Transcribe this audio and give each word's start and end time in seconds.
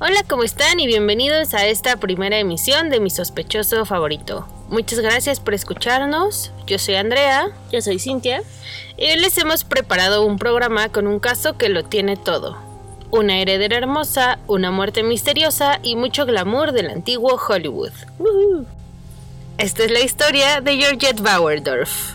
Hola, 0.00 0.22
¿cómo 0.28 0.44
están? 0.44 0.78
Y 0.78 0.86
bienvenidos 0.86 1.54
a 1.54 1.66
esta 1.66 1.96
primera 1.96 2.38
emisión 2.38 2.88
de 2.88 3.00
mi 3.00 3.10
sospechoso 3.10 3.84
favorito. 3.84 4.46
Muchas 4.68 5.00
gracias 5.00 5.40
por 5.40 5.54
escucharnos. 5.54 6.52
Yo 6.68 6.78
soy 6.78 6.94
Andrea. 6.94 7.48
Yo 7.72 7.80
soy 7.82 7.98
Cintia. 7.98 8.44
Y 8.96 9.06
hoy 9.06 9.16
les 9.16 9.36
hemos 9.38 9.64
preparado 9.64 10.24
un 10.24 10.38
programa 10.38 10.88
con 10.88 11.08
un 11.08 11.18
caso 11.18 11.58
que 11.58 11.68
lo 11.68 11.82
tiene 11.82 12.16
todo. 12.16 12.56
Una 13.10 13.40
heredera 13.40 13.76
hermosa, 13.76 14.38
una 14.46 14.70
muerte 14.70 15.02
misteriosa 15.02 15.80
y 15.82 15.96
mucho 15.96 16.26
glamour 16.26 16.70
del 16.70 16.90
antiguo 16.90 17.36
Hollywood. 17.48 17.90
Esta 19.58 19.82
es 19.82 19.90
la 19.90 20.00
historia 20.00 20.60
de 20.60 20.76
Georgette 20.76 21.20
Bauerdorf. 21.20 22.14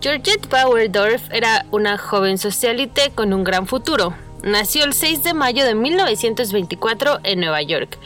Georgette 0.00 0.48
Bauerdorf 0.48 1.22
era 1.32 1.66
una 1.72 1.98
joven 1.98 2.38
socialite 2.38 3.10
con 3.16 3.32
un 3.32 3.42
gran 3.42 3.66
futuro. 3.66 4.14
Nació 4.44 4.84
el 4.84 4.92
6 4.92 5.24
de 5.24 5.34
mayo 5.34 5.64
de 5.64 5.74
1924 5.74 7.18
en 7.24 7.40
Nueva 7.40 7.62
York, 7.62 7.98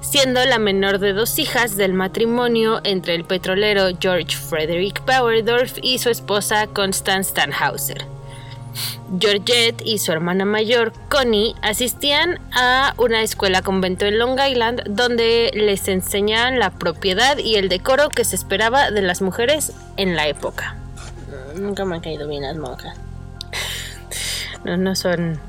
siendo 0.00 0.44
la 0.44 0.60
menor 0.60 1.00
de 1.00 1.12
dos 1.12 1.40
hijas 1.40 1.76
del 1.76 1.94
matrimonio 1.94 2.80
entre 2.84 3.16
el 3.16 3.24
petrolero 3.24 3.88
George 3.98 4.36
Frederick 4.36 5.04
Bauerdorf 5.04 5.78
y 5.82 5.98
su 5.98 6.10
esposa 6.10 6.68
Constance 6.68 7.34
Tannhauser. 7.34 8.06
Georgette 9.18 9.82
y 9.84 9.98
su 9.98 10.12
hermana 10.12 10.44
mayor, 10.44 10.92
Connie, 11.08 11.56
asistían 11.60 12.38
a 12.52 12.94
una 12.98 13.22
escuela 13.22 13.62
convento 13.62 14.06
en 14.06 14.20
Long 14.20 14.38
Island 14.38 14.84
donde 14.86 15.50
les 15.54 15.88
enseñaban 15.88 16.60
la 16.60 16.70
propiedad 16.70 17.36
y 17.38 17.56
el 17.56 17.68
decoro 17.68 18.10
que 18.10 18.24
se 18.24 18.36
esperaba 18.36 18.92
de 18.92 19.02
las 19.02 19.20
mujeres 19.22 19.72
en 19.96 20.14
la 20.14 20.28
época. 20.28 20.76
Nunca 21.54 21.84
me 21.84 21.96
han 21.96 22.00
caído 22.00 22.28
bien 22.28 22.42
las 22.42 22.56
monjas. 22.56 22.96
No, 24.64 24.76
no 24.76 24.94
son 24.94 25.40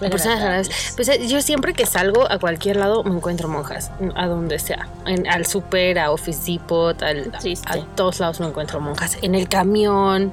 personas 0.00 0.68
Pues 0.96 1.08
eh, 1.08 1.28
yo 1.28 1.40
siempre 1.40 1.74
que 1.74 1.86
salgo 1.86 2.30
a 2.30 2.38
cualquier 2.38 2.76
lado 2.76 3.04
me 3.04 3.14
encuentro 3.14 3.48
monjas, 3.48 3.90
a 4.14 4.26
donde 4.26 4.58
sea. 4.58 4.88
al 5.04 5.46
super, 5.46 5.98
a 5.98 6.10
Office 6.10 6.50
Depot, 6.50 7.00
al, 7.02 7.32
a 7.66 7.76
todos 7.94 8.20
lados 8.20 8.40
me 8.40 8.46
encuentro 8.46 8.80
monjas. 8.80 9.18
En 9.22 9.34
el 9.34 9.48
camión. 9.48 10.32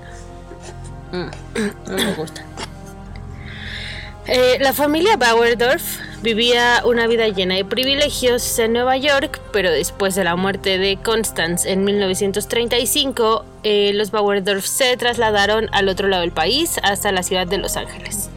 Mm, 1.11 1.91
no 1.91 1.95
me 1.95 2.13
gusta. 2.15 2.41
Eh, 4.25 4.57
la 4.59 4.73
familia 4.73 5.17
Bauerdorf 5.17 5.99
vivía 6.23 6.81
una 6.85 7.05
vida 7.05 7.27
llena 7.27 7.55
de 7.55 7.65
privilegios 7.65 8.57
en 8.57 8.71
Nueva 8.71 8.95
York, 8.95 9.41
pero 9.51 9.69
después 9.69 10.15
de 10.15 10.23
la 10.23 10.37
muerte 10.37 10.77
de 10.77 10.95
Constance 10.95 11.69
en 11.69 11.83
1935, 11.83 13.43
eh, 13.63 13.91
los 13.93 14.11
Bauerdorf 14.11 14.65
se 14.65 14.95
trasladaron 14.95 15.67
al 15.73 15.89
otro 15.89 16.07
lado 16.07 16.21
del 16.21 16.31
país, 16.31 16.79
hasta 16.81 17.11
la 17.11 17.23
ciudad 17.23 17.45
de 17.45 17.57
Los 17.57 17.75
Ángeles. 17.75 18.29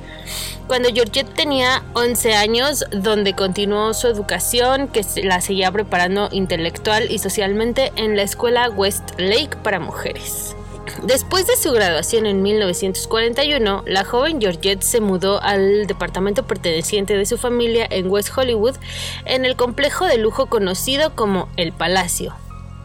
Cuando 0.66 0.88
Georgette 0.92 1.32
tenía 1.32 1.84
11 1.92 2.34
años, 2.34 2.84
donde 2.90 3.34
continuó 3.34 3.94
su 3.94 4.08
educación, 4.08 4.88
que 4.88 5.06
la 5.22 5.40
seguía 5.40 5.70
preparando 5.70 6.28
intelectual 6.32 7.08
y 7.08 7.20
socialmente 7.20 7.92
en 7.94 8.16
la 8.16 8.22
escuela 8.22 8.68
Westlake 8.68 9.56
para 9.62 9.78
mujeres. 9.78 10.56
Después 11.02 11.46
de 11.46 11.56
su 11.56 11.72
graduación 11.72 12.26
en 12.26 12.42
1941, 12.42 13.84
la 13.86 14.04
joven 14.04 14.40
Georgette 14.40 14.82
se 14.82 15.00
mudó 15.00 15.42
al 15.42 15.86
departamento 15.86 16.46
perteneciente 16.46 17.16
de 17.16 17.26
su 17.26 17.38
familia 17.38 17.86
en 17.90 18.10
West 18.10 18.30
Hollywood, 18.36 18.76
en 19.24 19.44
el 19.44 19.56
complejo 19.56 20.06
de 20.06 20.18
lujo 20.18 20.46
conocido 20.46 21.14
como 21.14 21.48
El 21.56 21.72
Palacio. 21.72 22.34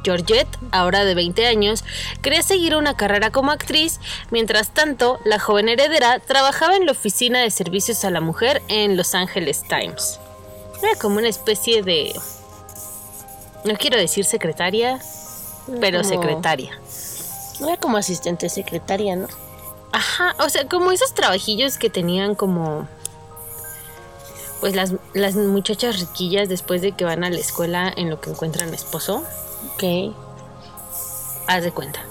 Georgette, 0.03 0.57
ahora 0.71 1.05
de 1.05 1.13
20 1.13 1.45
años, 1.45 1.83
quería 2.21 2.41
seguir 2.41 2.75
una 2.75 2.97
carrera 2.97 3.31
como 3.31 3.51
actriz, 3.51 3.99
mientras 4.31 4.73
tanto, 4.73 5.19
la 5.25 5.39
joven 5.39 5.69
heredera 5.69 6.19
trabajaba 6.19 6.75
en 6.75 6.85
la 6.85 6.93
oficina 6.93 7.39
de 7.39 7.51
servicios 7.51 8.03
a 8.03 8.09
la 8.09 8.21
mujer 8.21 8.61
en 8.67 8.97
Los 8.97 9.13
Angeles 9.13 9.63
Times. 9.67 10.19
Era 10.81 10.95
como 10.99 11.17
una 11.17 11.29
especie 11.29 11.83
de... 11.83 12.13
No 13.63 13.75
quiero 13.75 13.97
decir 13.97 14.25
secretaria, 14.25 14.99
pero 15.79 16.03
secretaria. 16.03 16.79
Era 17.61 17.77
como 17.77 17.97
asistente 17.97 18.49
secretaria, 18.49 19.15
¿no? 19.15 19.27
Ajá, 19.91 20.35
o 20.39 20.49
sea, 20.49 20.67
como 20.67 20.91
esos 20.91 21.13
trabajillos 21.13 21.77
que 21.77 21.89
tenían 21.89 22.35
como... 22.35 22.87
Pues 24.59 24.75
las, 24.75 24.93
las 25.13 25.35
muchachas 25.35 25.99
riquillas 25.99 26.47
después 26.47 26.81
de 26.81 26.91
que 26.91 27.03
van 27.03 27.23
a 27.23 27.29
la 27.29 27.39
escuela 27.39 27.91
en 27.95 28.09
lo 28.09 28.21
que 28.21 28.29
encuentran 28.29 28.73
esposo. 28.73 29.23
Ok. 29.73 30.13
Haz 31.47 31.63
de 31.63 31.71
cuenta. 31.71 32.10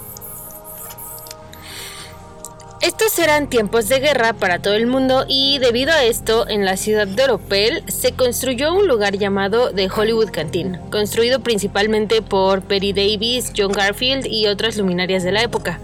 Estos 2.81 3.19
eran 3.19 3.47
tiempos 3.47 3.89
de 3.89 3.99
guerra 3.99 4.33
para 4.33 4.57
todo 4.57 4.73
el 4.73 4.87
mundo 4.87 5.25
y 5.27 5.59
debido 5.59 5.91
a 5.91 6.03
esto, 6.03 6.49
en 6.49 6.65
la 6.65 6.77
ciudad 6.77 7.05
de 7.05 7.23
Oropel 7.25 7.83
se 7.87 8.13
construyó 8.13 8.73
un 8.73 8.87
lugar 8.87 9.19
llamado 9.19 9.71
The 9.71 9.87
Hollywood 9.87 10.31
Canteen, 10.31 10.79
construido 10.89 11.41
principalmente 11.41 12.23
por 12.23 12.63
Perry 12.63 12.91
Davis, 12.91 13.53
John 13.55 13.71
Garfield 13.71 14.25
y 14.25 14.47
otras 14.47 14.77
luminarias 14.77 15.21
de 15.21 15.31
la 15.31 15.43
época. 15.43 15.79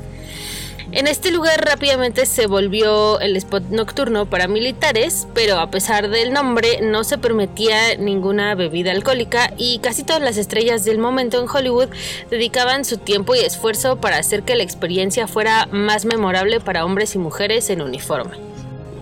En 0.98 1.06
este 1.06 1.30
lugar 1.30 1.64
rápidamente 1.64 2.26
se 2.26 2.48
volvió 2.48 3.20
el 3.20 3.38
spot 3.38 3.66
nocturno 3.70 4.26
para 4.26 4.48
militares, 4.48 5.28
pero 5.36 5.60
a 5.60 5.70
pesar 5.70 6.10
del 6.10 6.34
nombre 6.34 6.82
no 6.82 7.04
se 7.04 7.20
permitía 7.20 7.96
ninguna 7.98 8.56
bebida 8.56 8.94
alcohólica 8.94 9.54
y 9.60 9.78
casi 9.78 10.04
todas 10.04 10.24
las 10.24 10.38
estrellas 10.38 10.86
del 10.86 10.98
momento 10.98 11.40
en 11.40 11.48
Hollywood 11.48 11.90
dedicaban 12.32 12.84
su 12.84 12.98
tiempo 12.98 13.36
y 13.36 13.42
esfuerzo 13.42 13.98
para 13.98 14.18
hacer 14.18 14.42
que 14.42 14.56
la 14.56 14.64
experiencia 14.64 15.28
fuera 15.28 15.68
más 15.72 16.04
memorable 16.06 16.62
para 16.62 16.84
hombres 16.84 17.14
y 17.14 17.20
mujeres 17.20 17.70
en 17.70 17.84
uniforme. 17.84 18.36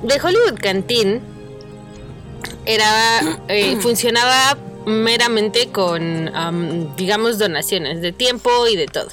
The 0.06 0.20
Hollywood 0.20 0.60
Canteen 0.60 1.22
era, 2.66 3.40
eh, 3.48 3.78
funcionaba 3.80 4.58
meramente 4.86 5.70
con, 5.70 6.30
digamos, 6.98 7.40
donaciones 7.40 8.02
de 8.02 8.12
tiempo 8.12 8.68
y 8.68 8.76
de 8.76 8.88
todo. 8.88 9.08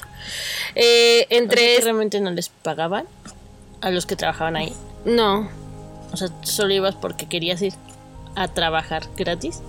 Eh, 0.75 1.27
entre... 1.29 1.79
¿Realmente 1.81 2.19
no 2.19 2.31
les 2.31 2.49
pagaban 2.49 3.05
a 3.81 3.89
los 3.91 4.05
que 4.05 4.15
trabajaban 4.15 4.55
ahí? 4.55 4.73
No. 5.05 5.49
O 6.11 6.17
sea, 6.17 6.29
solo 6.43 6.73
ibas 6.73 6.95
porque 6.95 7.27
querías 7.27 7.61
ir 7.61 7.73
a 8.35 8.47
trabajar 8.47 9.07
gratis. 9.15 9.61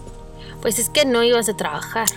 Pues 0.63 0.79
es 0.79 0.89
que 0.89 1.05
no 1.05 1.23
ibas 1.23 1.49
a 1.49 1.57
trabajar. 1.57 2.09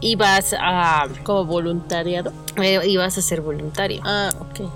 Ibas 0.00 0.54
a... 0.58 1.08
Como 1.24 1.44
voluntariado. 1.44 2.32
Eh, 2.60 2.80
ibas 2.86 3.18
a 3.18 3.22
ser 3.22 3.40
voluntario. 3.40 4.02
Ah, 4.04 4.30
ok. 4.40 4.70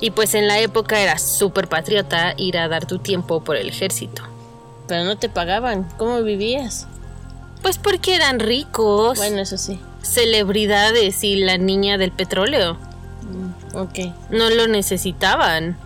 Y 0.00 0.10
pues 0.10 0.34
en 0.34 0.48
la 0.48 0.58
época 0.58 1.00
era 1.00 1.18
súper 1.18 1.68
patriota 1.68 2.34
ir 2.36 2.58
a 2.58 2.68
dar 2.68 2.86
tu 2.86 2.98
tiempo 2.98 3.42
por 3.42 3.56
el 3.56 3.68
ejército. 3.68 4.22
Pero 4.88 5.04
no 5.04 5.16
te 5.16 5.28
pagaban. 5.28 5.88
¿Cómo 5.96 6.22
vivías? 6.22 6.86
Pues 7.62 7.78
porque 7.78 8.16
eran 8.16 8.40
ricos. 8.40 9.18
Bueno, 9.18 9.40
eso 9.40 9.56
sí 9.56 9.78
celebridades 10.02 11.22
y 11.24 11.36
la 11.36 11.58
niña 11.58 11.98
del 11.98 12.12
petróleo. 12.12 12.76
Mm, 13.22 13.76
ok. 13.76 13.98
No 14.30 14.50
lo 14.50 14.66
necesitaban. 14.66 15.76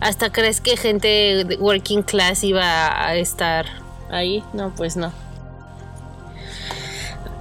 ¿Hasta 0.00 0.30
crees 0.30 0.60
que 0.60 0.76
gente 0.76 1.08
de 1.44 1.56
working 1.56 2.02
class 2.02 2.44
iba 2.44 3.04
a 3.04 3.16
estar 3.16 3.66
ahí? 4.10 4.44
No, 4.52 4.72
pues 4.74 4.96
no. 4.96 5.12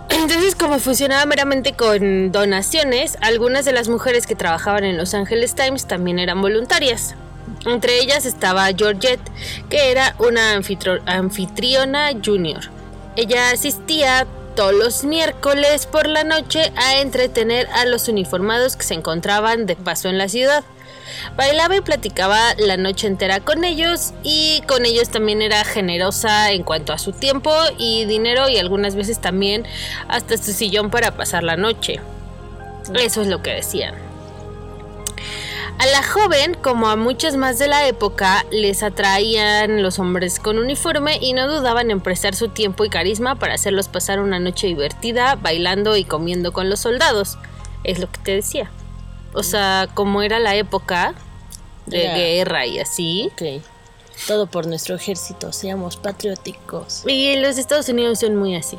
Entonces, 0.10 0.56
como 0.56 0.80
funcionaba 0.80 1.26
meramente 1.26 1.74
con 1.74 2.32
donaciones, 2.32 3.18
algunas 3.22 3.66
de 3.66 3.74
las 3.74 3.88
mujeres 3.88 4.26
que 4.26 4.36
trabajaban 4.36 4.84
en 4.84 4.98
Los 4.98 5.14
Angeles 5.14 5.54
Times 5.54 5.86
también 5.86 6.18
eran 6.18 6.42
voluntarias. 6.42 7.14
Entre 7.66 8.00
ellas 8.00 8.26
estaba 8.26 8.68
Georgette, 8.76 9.22
que 9.70 9.92
era 9.92 10.16
una 10.18 10.54
anfitriona 11.06 12.10
junior. 12.24 12.62
Ella 13.16 13.52
asistía 13.52 14.26
todos 14.58 14.74
los 14.74 15.04
miércoles 15.04 15.86
por 15.86 16.08
la 16.08 16.24
noche 16.24 16.72
a 16.76 17.00
entretener 17.00 17.68
a 17.76 17.86
los 17.86 18.08
uniformados 18.08 18.76
que 18.76 18.84
se 18.84 18.96
encontraban 18.96 19.68
de 19.68 19.76
paso 19.76 20.10
en 20.10 20.18
la 20.18 20.30
ciudad. 20.30 20.64
Bailaba 21.36 21.76
y 21.76 21.82
platicaba 21.82 22.56
la 22.58 22.76
noche 22.76 23.06
entera 23.06 23.40
con 23.40 23.64
ellos 23.64 24.16
y 24.24 24.64
con 24.68 24.88
ellos 24.88 25.10
también 25.10 25.44
era 25.44 25.64
generosa 25.64 26.52
en 26.52 26.64
cuanto 26.64 26.92
a 26.92 26.98
su 26.98 27.12
tiempo 27.12 27.54
y 27.78 28.06
dinero 28.06 28.50
y 28.50 28.58
algunas 28.58 28.96
veces 28.96 29.22
también 29.22 29.64
hasta 30.08 30.38
su 30.38 30.52
sillón 30.52 30.90
para 30.90 31.16
pasar 31.16 31.44
la 31.44 31.56
noche. 31.56 32.02
Eso 32.96 33.22
es 33.22 33.28
lo 33.28 33.44
que 33.44 33.52
decían. 33.52 34.07
A 35.80 35.86
la 35.86 36.02
joven, 36.02 36.56
como 36.56 36.88
a 36.88 36.96
muchos 36.96 37.36
más 37.36 37.60
de 37.60 37.68
la 37.68 37.88
época, 37.88 38.46
les 38.50 38.82
atraían 38.82 39.84
los 39.84 40.00
hombres 40.00 40.40
con 40.40 40.58
uniforme 40.58 41.20
y 41.22 41.34
no 41.34 41.48
dudaban 41.48 41.92
en 41.92 42.02
prestar 42.02 42.34
su 42.34 42.50
tiempo 42.50 42.84
y 42.84 42.90
carisma 42.90 43.36
para 43.36 43.54
hacerlos 43.54 43.88
pasar 43.88 44.20
una 44.20 44.40
noche 44.40 44.66
divertida, 44.66 45.36
bailando 45.36 45.96
y 45.96 46.04
comiendo 46.04 46.52
con 46.52 46.72
los 46.72 46.80
soldados. 46.80 47.38
Es 47.84 48.00
lo 48.00 48.12
que 48.12 48.20
te 48.20 48.32
decía. 48.32 48.72
O 49.34 49.44
sea, 49.44 49.88
como 49.94 50.24
era 50.24 50.40
la 50.40 50.56
época 50.56 51.14
de 51.86 52.08
guerra 52.08 52.66
y 52.66 52.80
así. 52.80 53.30
Ok. 53.34 53.64
Todo 54.26 54.48
por 54.48 54.66
nuestro 54.66 54.96
ejército, 54.96 55.54
seamos 55.54 55.96
patrióticos. 55.96 57.04
Y 57.06 57.36
los 57.36 57.60
Estados 57.60 57.88
Unidos 57.88 58.20
son 58.20 58.36
muy 58.36 58.56
así. 58.56 58.78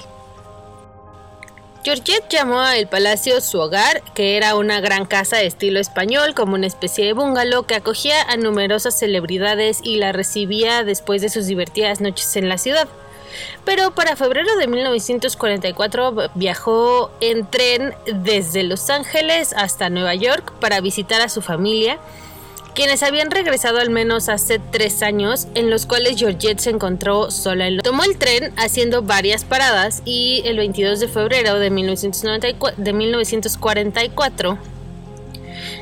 Georgette 1.89 2.29
llamó 2.29 2.61
a 2.61 2.77
el 2.77 2.87
palacio 2.87 3.41
su 3.41 3.59
hogar, 3.59 4.03
que 4.13 4.37
era 4.37 4.57
una 4.57 4.79
gran 4.79 5.07
casa 5.07 5.39
de 5.39 5.47
estilo 5.47 5.81
español, 5.81 6.35
como 6.35 6.55
una 6.55 6.67
especie 6.67 7.07
de 7.07 7.15
bungalow 7.15 7.65
que 7.65 7.77
acogía 7.77 8.21
a 8.29 8.37
numerosas 8.37 8.99
celebridades 8.99 9.81
y 9.83 9.97
la 9.97 10.13
recibía 10.13 10.85
después 10.85 11.23
de 11.23 11.31
sus 11.31 11.47
divertidas 11.47 12.03
noches 12.03 12.37
en 12.37 12.51
la 12.51 12.59
ciudad. 12.59 12.89
Pero 13.65 13.93
para 13.93 14.17
febrero 14.17 14.55
de 14.57 14.67
1944 14.67 16.31
viajó 16.35 17.11
en 17.23 17.47
tren 17.47 17.95
desde 18.05 18.65
Los 18.65 18.91
Ángeles 18.91 19.55
hasta 19.57 19.89
Nueva 19.89 20.15
York 20.15 20.53
para 20.61 20.83
visitar 20.83 21.23
a 21.23 21.31
su 21.31 21.41
familia, 21.41 21.99
quienes 22.79 23.03
habían 23.03 23.33
regresado 23.33 23.81
al 23.81 23.91
menos 23.91 24.29
hace 24.29 24.61
tres 24.61 25.03
años, 25.03 25.49
en 25.57 25.69
los 25.69 25.85
cuales 25.85 26.17
Georgette 26.17 26.61
se 26.61 26.71
encontró 26.71 27.29
sola 27.33 27.67
en 27.67 27.79
Tomó 27.79 28.05
el 28.05 28.17
tren 28.17 28.53
haciendo 28.57 29.03
varias 29.03 29.43
paradas 29.43 30.01
y 30.05 30.43
el 30.45 30.59
22 30.59 31.01
de 31.01 31.09
febrero 31.09 31.59
de, 31.59 31.71
1994 31.71 32.81
de 32.81 32.93
1944 32.93 34.59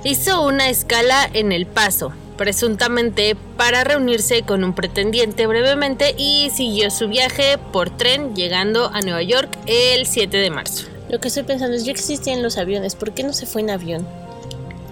hizo 0.04 0.42
una 0.42 0.70
escala 0.70 1.28
en 1.34 1.52
El 1.52 1.66
Paso, 1.66 2.14
presuntamente 2.38 3.36
para 3.58 3.84
reunirse 3.84 4.40
con 4.40 4.64
un 4.64 4.74
pretendiente 4.74 5.46
brevemente 5.46 6.14
y 6.16 6.48
siguió 6.48 6.90
su 6.90 7.08
viaje 7.08 7.58
por 7.74 7.90
tren 7.90 8.34
llegando 8.34 8.90
a 8.90 9.02
Nueva 9.02 9.22
York 9.22 9.54
el 9.66 10.06
7 10.06 10.34
de 10.34 10.48
marzo. 10.48 10.86
Lo 11.10 11.20
que 11.20 11.28
estoy 11.28 11.42
pensando 11.42 11.76
es, 11.76 11.84
ya 11.84 11.92
existían 11.92 12.42
los 12.42 12.56
aviones, 12.56 12.94
¿por 12.94 13.12
qué 13.12 13.22
no 13.22 13.34
se 13.34 13.44
fue 13.44 13.60
en 13.60 13.68
avión? 13.68 14.25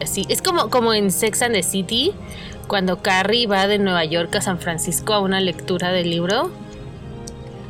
Así, 0.05 0.25
es 0.29 0.41
como, 0.43 0.71
como 0.71 0.93
en 0.95 1.11
Sex 1.11 1.43
and 1.43 1.55
the 1.55 1.63
City, 1.63 2.13
cuando 2.69 3.03
Carrie 3.03 3.47
va 3.47 3.67
de 3.67 3.79
Nueva 3.79 4.05
York 4.05 4.35
a 4.37 4.41
San 4.41 4.59
Francisco 4.59 5.13
a 5.15 5.19
una 5.21 5.41
lectura 5.41 5.91
del 5.93 6.11
libro 6.11 6.51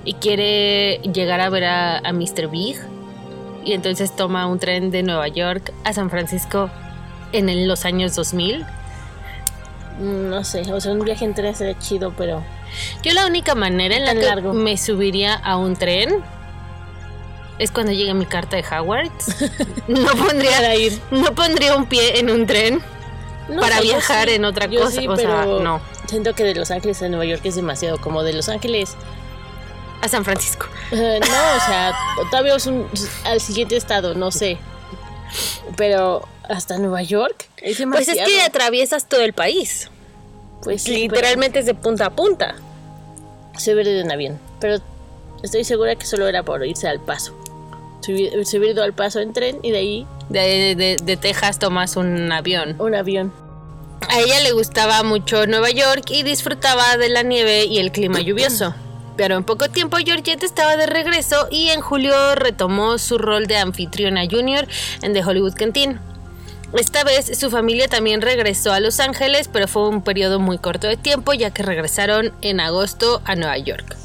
y 0.04 0.14
quiere 0.14 0.98
llegar 1.12 1.40
a 1.40 1.48
ver 1.48 1.64
a, 1.64 1.98
a 1.98 2.12
Mr. 2.12 2.48
Big 2.50 2.76
y 3.64 3.72
entonces 3.72 4.14
toma 4.14 4.46
un 4.46 4.58
tren 4.58 4.90
de 4.90 5.02
Nueva 5.02 5.28
York 5.28 5.72
a 5.84 5.92
San 5.94 6.10
Francisco 6.10 6.70
en 7.32 7.48
el- 7.48 7.66
los 7.66 7.84
años 7.86 8.14
2000. 8.14 8.64
Mm, 10.00 10.28
No 10.28 10.44
sé, 10.44 10.60
o 10.72 10.80
sea, 10.80 10.92
un 10.92 11.04
viaje 11.04 11.24
en 11.24 11.34
tren 11.34 11.54
sería 11.54 11.78
chido, 11.78 12.12
pero... 12.16 12.42
Yo 13.02 13.12
la 13.12 13.26
única 13.26 13.54
manera 13.54 13.96
en 13.96 14.04
la 14.04 14.14
que 14.14 14.22
largo. 14.26 14.52
me 14.52 14.76
subiría 14.76 15.34
a 15.34 15.56
un 15.56 15.74
tren 15.76 16.16
es 17.58 17.70
cuando 17.70 17.92
llegue 17.92 18.14
mi 18.14 18.26
carta 18.26 18.56
de 18.56 18.64
Howard. 18.64 19.10
No 19.88 20.12
pondría, 20.12 20.74
ir. 20.76 20.98
no 21.10 21.34
pondría 21.34 21.76
un 21.76 21.86
pie 21.86 22.18
en 22.18 22.30
un 22.30 22.46
tren 22.46 22.80
No, 23.48 23.60
para 23.60 23.80
viajar 23.80 24.28
sí, 24.28 24.34
en 24.34 24.44
otra 24.44 24.66
cosa. 24.68 24.90
sí, 24.90 25.06
o 25.06 25.14
sea, 25.16 25.42
pero 25.42 25.60
no. 25.60 25.80
Siento 26.08 26.34
que 26.34 26.42
de 26.44 26.54
Los 26.54 26.70
Ángeles 26.70 27.02
a 27.02 27.08
Nueva 27.08 27.26
York 27.26 27.42
es 27.44 27.54
demasiado, 27.54 28.00
como 28.00 28.22
de 28.22 28.32
Los 28.32 28.48
Ángeles... 28.48 28.96
A 30.02 30.08
San 30.08 30.24
Francisco. 30.24 30.66
no, 30.90 30.98
o 30.98 31.60
sea, 31.66 31.94
todavía 32.30 32.56
es 32.56 32.66
un, 32.66 32.86
al 33.24 33.40
siguiente 33.40 33.76
estado, 33.76 34.14
no 34.14 34.30
sé. 34.30 34.58
Pero 35.76 36.28
hasta 36.48 36.76
Nueva 36.78 37.02
York 37.02 37.46
es 37.58 37.82
Pues 37.90 38.08
es 38.08 38.18
que 38.26 38.42
atraviesas 38.42 39.08
todo 39.08 39.22
el 39.22 39.32
país. 39.32 39.90
Pues 40.62 40.82
sí, 40.82 41.08
Literalmente 41.08 41.58
es 41.58 41.66
de 41.66 41.74
punta 41.74 42.06
a 42.06 42.10
punta. 42.10 42.56
se 43.56 43.72
hubiera 43.72 43.90
ido 43.90 44.00
en 44.00 44.12
avión. 44.12 44.38
Pero 44.60 44.82
estoy 45.42 45.64
segura 45.64 45.94
que 45.96 46.06
solo 46.06 46.26
era 46.28 46.42
por 46.42 46.64
irse 46.66 46.88
al 46.88 47.00
paso. 47.00 47.34
Ido 48.08 48.82
al 48.82 48.92
paso 48.92 49.20
en 49.20 49.32
tren 49.32 49.58
y 49.62 49.70
de 49.70 49.78
ahí 49.78 50.06
De, 50.28 50.74
de- 50.74 50.96
de 51.02 51.16
Texas 51.16 51.58
tomas 51.58 51.96
un 51.96 52.30
avión. 52.32 52.76
un 52.78 52.94
avión. 52.94 53.32
A 54.10 54.20
ella 54.20 54.40
le 54.40 54.52
gustaba 54.52 55.02
mucho 55.02 55.46
Nueva 55.46 55.70
York 55.70 56.10
y 56.10 56.22
disfrutaba 56.22 56.96
de 56.96 57.08
la 57.08 57.22
nieve 57.22 57.64
y 57.64 57.78
el 57.78 57.90
clima 57.92 58.20
lluvioso. 58.20 58.74
Pero 59.16 59.36
en 59.36 59.44
poco 59.44 59.68
tiempo 59.68 59.96
Georgette 59.98 60.42
estaba 60.42 60.76
de 60.76 60.86
regreso 60.86 61.46
y 61.50 61.68
en 61.70 61.80
julio 61.80 62.34
retomó 62.34 62.98
su 62.98 63.16
rol 63.16 63.46
de 63.46 63.56
anfitriona 63.58 64.22
junior 64.28 64.66
en 65.02 65.12
The 65.12 65.24
Hollywood 65.24 65.54
Canteen. 65.54 66.00
Esta 66.76 67.04
vez 67.04 67.38
su 67.38 67.48
familia 67.50 67.86
también 67.86 68.20
regresó 68.20 68.72
a 68.72 68.80
Los 68.80 68.98
Ángeles, 68.98 69.48
pero 69.52 69.68
fue 69.68 69.88
un 69.88 70.02
periodo 70.02 70.40
muy 70.40 70.58
corto 70.58 70.88
de 70.88 70.96
tiempo 70.96 71.32
ya 71.32 71.50
que 71.52 71.62
regresaron 71.62 72.32
en 72.42 72.58
agosto 72.58 73.22
a 73.24 73.36
Nueva 73.36 73.56
York. 73.58 73.96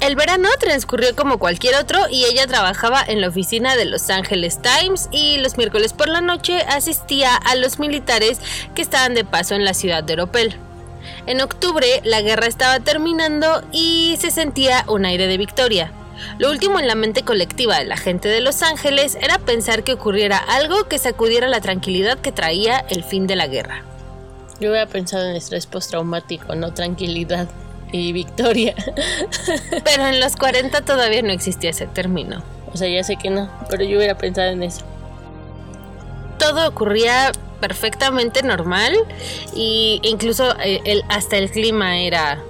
El 0.00 0.14
verano 0.14 0.48
transcurrió 0.60 1.16
como 1.16 1.38
cualquier 1.38 1.74
otro 1.74 1.98
y 2.08 2.24
ella 2.24 2.46
trabajaba 2.46 3.02
en 3.04 3.20
la 3.20 3.28
oficina 3.28 3.74
de 3.74 3.84
Los 3.84 4.08
Angeles 4.10 4.60
Times 4.62 5.08
y 5.10 5.38
los 5.38 5.56
miércoles 5.56 5.92
por 5.92 6.08
la 6.08 6.20
noche 6.20 6.60
asistía 6.60 7.34
a 7.34 7.56
los 7.56 7.80
militares 7.80 8.40
que 8.76 8.82
estaban 8.82 9.14
de 9.14 9.24
paso 9.24 9.56
en 9.56 9.64
la 9.64 9.74
ciudad 9.74 10.04
de 10.04 10.12
Oropel. 10.12 10.54
En 11.26 11.40
octubre 11.40 12.00
la 12.04 12.22
guerra 12.22 12.46
estaba 12.46 12.78
terminando 12.78 13.62
y 13.72 14.16
se 14.20 14.30
sentía 14.30 14.84
un 14.86 15.04
aire 15.04 15.26
de 15.26 15.36
victoria. 15.36 15.90
Lo 16.38 16.50
último 16.50 16.78
en 16.78 16.86
la 16.86 16.94
mente 16.94 17.22
colectiva 17.22 17.78
de 17.78 17.84
la 17.84 17.96
gente 17.96 18.28
de 18.28 18.40
Los 18.40 18.62
Ángeles 18.62 19.18
era 19.20 19.38
pensar 19.38 19.82
que 19.82 19.94
ocurriera 19.94 20.38
algo 20.38 20.84
que 20.84 20.98
sacudiera 20.98 21.48
la 21.48 21.60
tranquilidad 21.60 22.18
que 22.18 22.30
traía 22.30 22.84
el 22.88 23.02
fin 23.02 23.26
de 23.26 23.34
la 23.34 23.48
guerra. 23.48 23.82
Yo 24.60 24.70
hubiera 24.70 24.86
pensado 24.86 25.28
en 25.28 25.34
estrés 25.34 25.66
postraumático, 25.66 26.54
no 26.54 26.72
tranquilidad 26.72 27.48
y 27.92 28.12
victoria. 28.12 28.74
Pero 29.84 30.06
en 30.06 30.20
los 30.20 30.36
40 30.36 30.82
todavía 30.82 31.22
no 31.22 31.32
existía 31.32 31.70
ese 31.70 31.86
término. 31.86 32.42
o 32.72 32.76
sea, 32.76 32.88
ya 32.88 33.02
sé 33.04 33.16
que 33.16 33.30
no, 33.30 33.50
pero 33.70 33.84
yo 33.84 33.98
hubiera 33.98 34.16
pensado 34.16 34.50
en 34.50 34.62
eso. 34.62 34.84
todo 36.38 36.68
ocurría 36.68 37.32
perfectamente 37.60 38.42
normal 38.42 38.94
y 39.54 40.00
incluso 40.04 40.56
eh, 40.60 40.80
el, 40.84 41.02
hasta 41.08 41.36
el 41.38 41.50
clima 41.50 41.98
era 41.98 42.40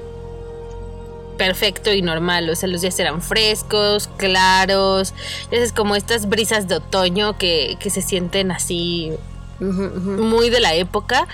perfecto 1.38 1.92
y 1.92 2.02
normal, 2.02 2.50
o 2.50 2.56
sea, 2.56 2.68
los 2.68 2.82
días 2.82 2.98
eran 2.98 3.22
frescos, 3.22 4.08
claros, 4.16 5.14
ya 5.50 5.58
sabes, 5.58 5.72
como 5.72 5.94
estas 5.96 6.28
brisas 6.28 6.68
de 6.68 6.74
otoño 6.74 7.38
que, 7.38 7.76
que 7.78 7.90
se 7.90 8.02
sienten 8.02 8.50
así 8.50 9.12
Muy 9.60 10.50
de 10.50 10.60
la 10.60 10.74
época 10.74 11.26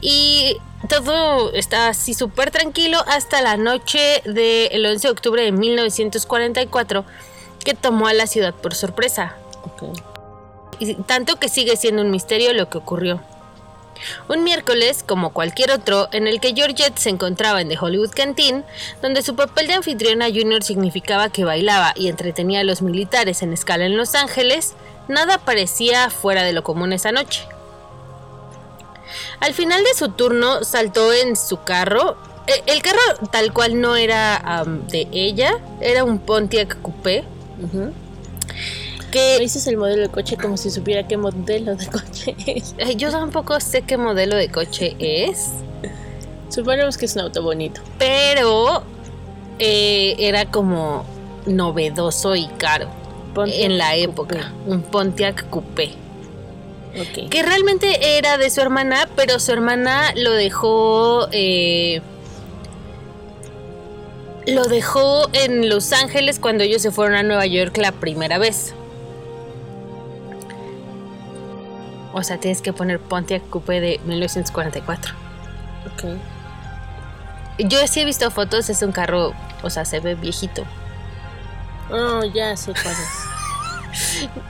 y 0.00 0.56
todo 0.88 1.52
está 1.52 1.88
así 1.88 2.14
súper 2.14 2.50
tranquilo 2.50 2.98
hasta 3.06 3.42
la 3.42 3.56
noche 3.56 4.22
del 4.24 4.86
11 4.86 5.08
de 5.08 5.12
octubre 5.12 5.42
de 5.42 5.52
1944 5.52 7.04
que 7.64 7.74
tomó 7.74 8.06
a 8.06 8.14
la 8.14 8.26
ciudad 8.26 8.54
por 8.54 8.74
sorpresa 8.74 9.36
y 10.78 10.94
tanto 10.94 11.36
que 11.36 11.48
sigue 11.48 11.76
siendo 11.76 12.02
un 12.02 12.10
misterio 12.10 12.52
lo 12.52 12.68
que 12.70 12.78
ocurrió. 12.78 13.20
Un 14.28 14.44
miércoles, 14.44 15.02
como 15.04 15.32
cualquier 15.32 15.72
otro, 15.72 16.08
en 16.12 16.28
el 16.28 16.40
que 16.40 16.54
Georgette 16.54 16.98
se 16.98 17.10
encontraba 17.10 17.60
en 17.60 17.68
The 17.68 17.78
Hollywood 17.80 18.12
Canteen, 18.14 18.64
donde 19.02 19.22
su 19.22 19.34
papel 19.34 19.66
de 19.66 19.74
anfitriona 19.74 20.26
junior 20.26 20.62
significaba 20.62 21.30
que 21.30 21.44
bailaba 21.44 21.92
y 21.96 22.08
entretenía 22.08 22.60
a 22.60 22.64
los 22.64 22.80
militares 22.80 23.42
en 23.42 23.52
escala 23.52 23.86
en 23.86 23.96
Los 23.96 24.14
Ángeles, 24.14 24.74
nada 25.08 25.38
parecía 25.38 26.10
fuera 26.10 26.44
de 26.44 26.52
lo 26.52 26.62
común 26.62 26.92
esa 26.92 27.10
noche. 27.10 27.48
Al 29.40 29.54
final 29.54 29.82
de 29.84 29.94
su 29.98 30.08
turno 30.10 30.64
saltó 30.64 31.12
en 31.12 31.36
su 31.36 31.62
carro. 31.62 32.16
E- 32.46 32.62
El 32.72 32.82
carro 32.82 32.98
tal 33.30 33.52
cual 33.52 33.80
no 33.80 33.94
era 33.96 34.64
de 34.90 35.06
ella, 35.12 35.58
era 35.80 36.04
un 36.04 36.18
Pontiac 36.18 36.80
Coupé. 36.82 37.24
Ujú. 37.62 37.92
Que 39.12 39.38
Dices 39.38 39.66
el 39.66 39.76
modelo 39.78 40.02
de 40.02 40.08
coche 40.10 40.36
como 40.36 40.56
si 40.56 40.70
supiera 40.70 41.06
qué 41.06 41.16
modelo 41.16 41.76
de 41.76 41.86
coche 41.86 42.34
es. 42.46 42.74
Ay, 42.84 42.96
Yo 42.96 43.10
tampoco 43.10 43.58
sé 43.60 43.82
qué 43.82 43.96
modelo 43.96 44.36
de 44.36 44.50
coche 44.50 44.96
es, 44.98 45.46
Suponemos 46.50 46.96
que 46.98 47.04
es 47.06 47.14
un 47.14 47.22
auto 47.22 47.42
bonito. 47.42 47.80
pero 47.98 48.82
eh, 49.58 50.14
era 50.18 50.50
como 50.50 51.04
novedoso 51.46 52.34
y 52.36 52.46
caro 52.58 52.88
Pontiac 53.34 53.60
en 53.60 53.78
la 53.78 53.86
Coupé. 53.90 54.02
época. 54.02 54.52
Un 54.66 54.82
Pontiac 54.82 55.48
Coupé. 55.50 55.94
Que 57.28 57.42
realmente 57.42 58.18
era 58.18 58.38
de 58.38 58.50
su 58.50 58.60
hermana, 58.60 59.08
pero 59.16 59.38
su 59.40 59.52
hermana 59.52 60.12
lo 60.16 60.32
dejó. 60.32 61.28
eh, 61.32 62.00
lo 64.46 64.64
dejó 64.64 65.28
en 65.34 65.68
Los 65.68 65.92
Ángeles 65.92 66.38
cuando 66.38 66.64
ellos 66.64 66.80
se 66.80 66.90
fueron 66.90 67.16
a 67.16 67.22
Nueva 67.22 67.44
York 67.44 67.76
la 67.76 67.92
primera 67.92 68.38
vez. 68.38 68.74
O 72.14 72.22
sea, 72.22 72.38
tienes 72.38 72.62
que 72.62 72.72
poner 72.72 72.98
Pontiac 72.98 73.46
Coupé 73.50 73.80
de 73.80 74.00
1944. 74.06 75.14
Ok. 75.92 76.04
Yo 77.58 77.86
sí 77.86 78.00
he 78.00 78.04
visto 78.04 78.30
fotos, 78.30 78.70
es 78.70 78.82
un 78.82 78.92
carro, 78.92 79.32
o 79.62 79.70
sea, 79.70 79.84
se 79.84 80.00
ve 80.00 80.14
viejito. 80.14 80.64
Oh, 81.90 82.24
ya 82.24 82.56
sé 82.56 82.72
cuál 82.72 82.94
es. 82.94 83.08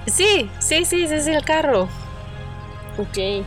Sí, 0.07 0.51
sí, 0.59 0.85
sí, 0.85 1.05
ese 1.05 1.17
es 1.17 1.27
el 1.29 1.45
carro. 1.45 1.89
Ok. 2.99 3.45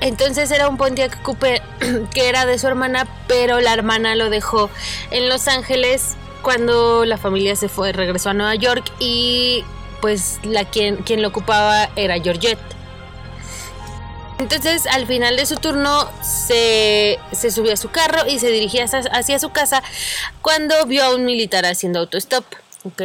Entonces 0.00 0.50
era 0.50 0.68
un 0.68 0.76
Pontiac 0.76 1.22
Coupé 1.22 1.62
que 2.14 2.28
era 2.28 2.44
de 2.46 2.58
su 2.58 2.66
hermana, 2.66 3.06
pero 3.28 3.60
la 3.60 3.72
hermana 3.72 4.14
lo 4.16 4.30
dejó 4.30 4.70
en 5.10 5.28
Los 5.28 5.46
Ángeles 5.48 6.16
cuando 6.42 7.04
la 7.04 7.18
familia 7.18 7.54
se 7.54 7.68
fue, 7.68 7.92
regresó 7.92 8.30
a 8.30 8.34
Nueva 8.34 8.56
York 8.56 8.84
y 8.98 9.64
pues 10.00 10.40
la 10.42 10.64
quien, 10.64 10.96
quien 10.96 11.22
lo 11.22 11.28
ocupaba 11.28 11.88
era 11.94 12.20
Georgette. 12.20 12.58
Entonces 14.40 14.88
al 14.88 15.06
final 15.06 15.36
de 15.36 15.46
su 15.46 15.54
turno 15.54 16.10
se, 16.20 17.20
se 17.30 17.52
subió 17.52 17.74
a 17.74 17.76
su 17.76 17.90
carro 17.90 18.26
y 18.28 18.40
se 18.40 18.48
dirigía 18.48 18.84
hacia, 18.84 19.00
hacia 19.12 19.38
su 19.38 19.50
casa 19.50 19.84
cuando 20.40 20.84
vio 20.86 21.04
a 21.04 21.14
un 21.14 21.24
militar 21.24 21.64
haciendo 21.64 22.00
autostop. 22.00 22.44
Ok. 22.84 23.02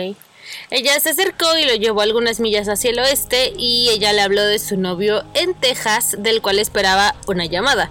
Ella 0.70 1.00
se 1.00 1.10
acercó 1.10 1.58
y 1.58 1.66
lo 1.66 1.76
llevó 1.76 2.02
algunas 2.02 2.40
millas 2.40 2.68
hacia 2.68 2.92
el 2.92 3.00
oeste 3.00 3.54
y 3.58 3.90
ella 3.90 4.14
le 4.14 4.22
habló 4.22 4.44
de 4.44 4.60
su 4.60 4.78
novio 4.78 5.24
en 5.34 5.54
Texas, 5.54 6.16
del 6.20 6.42
cual 6.42 6.60
esperaba 6.60 7.16
una 7.28 7.46
llamada. 7.46 7.90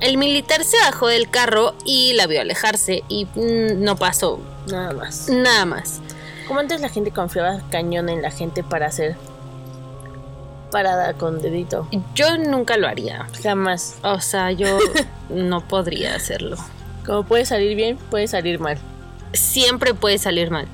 El 0.00 0.16
militar 0.16 0.62
se 0.64 0.76
bajó 0.78 1.08
del 1.08 1.28
carro 1.28 1.74
y 1.84 2.12
la 2.14 2.26
vio 2.26 2.40
alejarse 2.40 3.02
y 3.08 3.24
mm, 3.24 3.82
no 3.82 3.96
pasó 3.96 4.38
Nada 4.70 4.92
más. 4.92 5.28
nada 5.28 5.64
más. 5.64 6.00
Como 6.46 6.60
antes 6.60 6.80
la 6.80 6.88
gente 6.88 7.10
confiaba 7.10 7.60
cañón 7.70 8.08
en 8.08 8.22
la 8.22 8.30
gente 8.30 8.62
para 8.62 8.86
hacer 8.86 9.16
parada 10.70 11.14
con 11.14 11.40
dedito. 11.42 11.88
Yo 12.14 12.36
nunca 12.38 12.76
lo 12.76 12.86
haría. 12.86 13.26
Jamás. 13.42 13.96
O 14.02 14.20
sea, 14.20 14.52
yo 14.52 14.78
no 15.30 15.66
podría 15.66 16.14
hacerlo. 16.14 16.56
Como 17.04 17.24
puede 17.24 17.44
salir 17.44 17.74
bien, 17.74 17.96
puede 17.96 18.28
salir 18.28 18.60
mal. 18.60 18.78
Siempre 19.32 19.94
puede 19.94 20.18
salir 20.18 20.50
mal. 20.50 20.68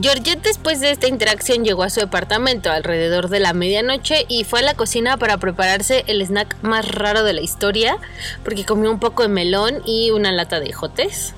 Georgette 0.00 0.42
después 0.42 0.80
de 0.80 0.90
esta 0.90 1.06
interacción 1.06 1.64
llegó 1.64 1.84
a 1.84 1.90
su 1.90 2.00
departamento 2.00 2.70
alrededor 2.70 3.28
de 3.28 3.38
la 3.38 3.52
medianoche 3.52 4.24
y 4.28 4.42
fue 4.42 4.58
a 4.58 4.62
la 4.62 4.74
cocina 4.74 5.16
para 5.18 5.38
prepararse 5.38 6.02
el 6.08 6.20
snack 6.20 6.56
más 6.62 6.90
raro 6.90 7.22
de 7.22 7.32
la 7.32 7.40
historia 7.40 7.96
porque 8.42 8.64
comió 8.64 8.90
un 8.90 8.98
poco 8.98 9.22
de 9.22 9.28
melón 9.28 9.82
y 9.84 10.10
una 10.10 10.32
lata 10.32 10.58
de 10.58 10.72
jotes. 10.72 11.34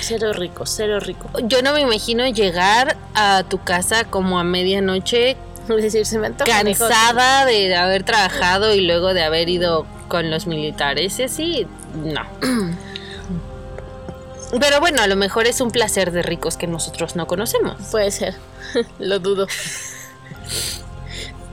Cero 0.00 0.32
rico, 0.34 0.66
cero 0.66 1.00
rico. 1.00 1.30
Yo 1.44 1.62
no 1.62 1.72
me 1.72 1.80
imagino 1.80 2.26
llegar 2.28 2.96
a 3.14 3.42
tu 3.48 3.62
casa 3.62 4.04
como 4.04 4.38
a 4.38 4.44
medianoche 4.44 5.36
Es 5.68 5.82
decir, 5.82 6.04
se 6.04 6.18
me 6.18 6.26
antoja 6.26 6.62
cansada 6.62 7.46
de 7.46 7.74
haber 7.74 8.02
trabajado 8.02 8.74
y 8.74 8.82
luego 8.82 9.14
de 9.14 9.22
haber 9.22 9.48
ido 9.48 9.86
con 10.08 10.30
los 10.30 10.46
militares 10.46 11.18
y 11.20 11.22
así, 11.22 11.66
no. 12.04 12.26
Pero 14.60 14.80
bueno, 14.80 15.02
a 15.02 15.06
lo 15.06 15.16
mejor 15.16 15.46
es 15.46 15.60
un 15.60 15.70
placer 15.70 16.12
de 16.12 16.22
ricos 16.22 16.56
que 16.56 16.66
nosotros 16.66 17.16
no 17.16 17.26
conocemos. 17.26 17.76
Puede 17.90 18.10
ser. 18.10 18.34
Lo 18.98 19.18
dudo. 19.18 19.46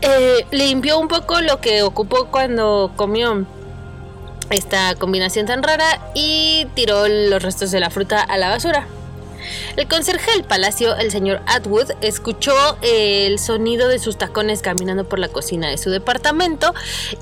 Eh, 0.01 0.45
limpió 0.51 0.97
un 0.97 1.09
poco 1.09 1.41
lo 1.41 1.59
que 1.59 1.83
ocupó 1.83 2.27
cuando 2.31 2.93
comió 2.95 3.45
esta 4.49 4.95
combinación 4.95 5.45
tan 5.45 5.61
rara 5.61 5.99
y 6.15 6.67
tiró 6.73 7.05
los 7.09 7.43
restos 7.43 7.71
de 7.71 7.81
la 7.81 7.89
fruta 7.89 8.21
a 8.21 8.37
la 8.37 8.47
basura. 8.47 8.87
El 9.75 9.87
conserje 9.87 10.31
del 10.31 10.43
palacio, 10.43 10.95
el 10.95 11.11
señor 11.11 11.41
Atwood, 11.45 11.91
escuchó 12.01 12.53
el 12.81 13.39
sonido 13.39 13.87
de 13.87 13.99
sus 13.99 14.17
tacones 14.17 14.61
caminando 14.61 15.07
por 15.07 15.19
la 15.19 15.29
cocina 15.29 15.69
de 15.69 15.77
su 15.77 15.89
departamento 15.89 16.73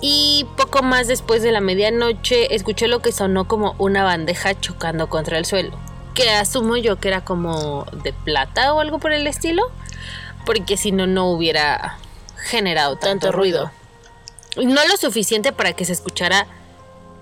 y 0.02 0.46
poco 0.58 0.84
más 0.84 1.08
después 1.08 1.44
de 1.44 1.52
la 1.52 1.62
medianoche 1.62 2.56
escuchó 2.56 2.88
lo 2.88 3.02
que 3.02 3.12
sonó 3.12 3.48
como 3.48 3.76
una 3.78 4.04
bandeja 4.04 4.60
chocando 4.60 5.08
contra 5.10 5.38
el 5.38 5.46
suelo, 5.46 5.78
que 6.14 6.30
asumo 6.30 6.78
yo 6.78 7.00
que 7.00 7.10
era 7.10 7.24
como 7.24 7.86
de 8.04 8.14
plata 8.14 8.74
o 8.74 8.80
algo 8.80 9.00
por 9.00 9.12
el 9.12 9.28
estilo, 9.28 9.72
porque 10.46 10.78
si 10.78 10.92
no, 10.92 11.08
no 11.08 11.30
hubiera 11.30 11.98
generado 12.38 12.96
tanto, 12.96 13.28
Tanto 13.28 13.32
ruido. 13.38 13.72
ruido. 14.56 14.74
No 14.74 14.88
lo 14.88 14.98
suficiente 14.98 15.52
para 15.52 15.74
que 15.74 15.86
se 15.86 15.94
escuchara 15.94 16.48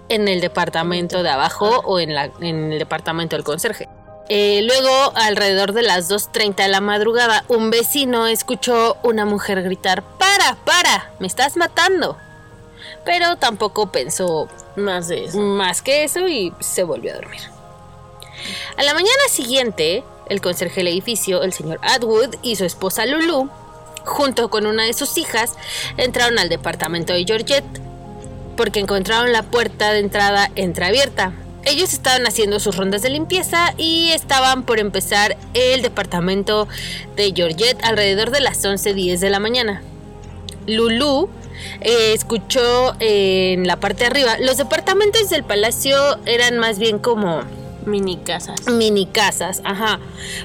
en 0.09 0.27
el 0.27 0.39
departamento 0.41 1.23
de 1.23 1.29
abajo 1.29 1.81
o 1.83 1.99
en, 1.99 2.13
la, 2.13 2.31
en 2.39 2.71
el 2.71 2.79
departamento 2.79 3.35
del 3.35 3.43
conserje. 3.43 3.89
Eh, 4.27 4.61
luego, 4.63 5.11
alrededor 5.15 5.73
de 5.73 5.83
las 5.83 6.09
2.30 6.09 6.55
de 6.55 6.67
la 6.67 6.81
madrugada, 6.81 7.45
un 7.47 7.69
vecino 7.69 8.27
escuchó 8.27 8.97
una 9.03 9.25
mujer 9.25 9.61
gritar, 9.61 10.03
¡Para, 10.17 10.55
para! 10.65 11.11
¡Me 11.19 11.27
estás 11.27 11.57
matando! 11.57 12.17
Pero 13.03 13.35
tampoco 13.35 13.91
pensó 13.91 14.47
Más 14.75 15.07
de 15.07 15.25
eso. 15.25 15.37
más 15.37 15.81
que 15.83 16.03
eso 16.03 16.27
y 16.27 16.53
se 16.59 16.83
volvió 16.83 17.11
a 17.13 17.15
dormir. 17.15 17.41
A 18.77 18.83
la 18.83 18.93
mañana 18.93 19.27
siguiente, 19.29 20.03
el 20.27 20.41
conserje 20.41 20.77
del 20.77 20.87
edificio, 20.89 21.43
el 21.43 21.53
señor 21.53 21.79
Atwood 21.83 22.35
y 22.41 22.55
su 22.55 22.65
esposa 22.65 23.05
Lulu, 23.05 23.49
junto 24.05 24.49
con 24.49 24.65
una 24.65 24.83
de 24.83 24.93
sus 24.93 25.17
hijas, 25.17 25.53
entraron 25.97 26.39
al 26.39 26.49
departamento 26.49 27.13
de 27.13 27.25
Georgette 27.25 27.81
porque 28.57 28.79
encontraron 28.79 29.31
la 29.33 29.43
puerta 29.43 29.91
de 29.91 29.99
entrada 29.99 30.49
entreabierta. 30.55 31.33
Ellos 31.65 31.93
estaban 31.93 32.25
haciendo 32.27 32.59
sus 32.59 32.77
rondas 32.77 33.01
de 33.01 33.09
limpieza 33.09 33.73
y 33.77 34.09
estaban 34.11 34.63
por 34.63 34.79
empezar 34.79 35.35
el 35.53 35.81
departamento 35.81 36.67
de 37.15 37.33
Georgette 37.35 37.83
alrededor 37.83 38.31
de 38.31 38.39
las 38.39 38.63
11.10 38.63 39.19
de 39.19 39.29
la 39.29 39.39
mañana. 39.39 39.81
Lulu 40.67 41.29
eh, 41.81 42.13
escuchó 42.13 42.95
eh, 42.99 43.53
en 43.53 43.67
la 43.67 43.77
parte 43.79 44.01
de 44.01 44.05
arriba. 44.07 44.37
Los 44.39 44.57
departamentos 44.57 45.29
del 45.29 45.43
palacio 45.43 45.97
eran 46.25 46.57
más 46.57 46.79
bien 46.79 46.99
como 46.99 47.41
Mini 47.85 48.17
casas. 48.17 48.67
mini 48.67 49.05
casas, 49.05 49.61
ajá. 49.63 49.99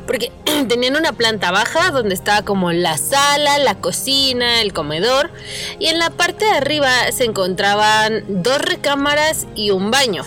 Porque 0.07 0.31
tenían 0.69 0.97
una 0.97 1.13
planta 1.13 1.51
baja 1.51 1.91
donde 1.91 2.15
estaba 2.15 2.43
como 2.43 2.71
la 2.73 2.99
sala, 2.99 3.59
la 3.59 3.77
cocina, 3.77 4.61
el 4.61 4.73
comedor. 4.73 5.31
Y 5.79 5.87
en 5.87 5.99
la 5.99 6.11
parte 6.11 6.45
de 6.45 6.53
arriba 6.53 6.91
se 7.13 7.25
encontraban 7.25 8.25
dos 8.29 8.59
recámaras 8.59 9.47
y 9.55 9.71
un 9.71 9.91
baño. 9.91 10.25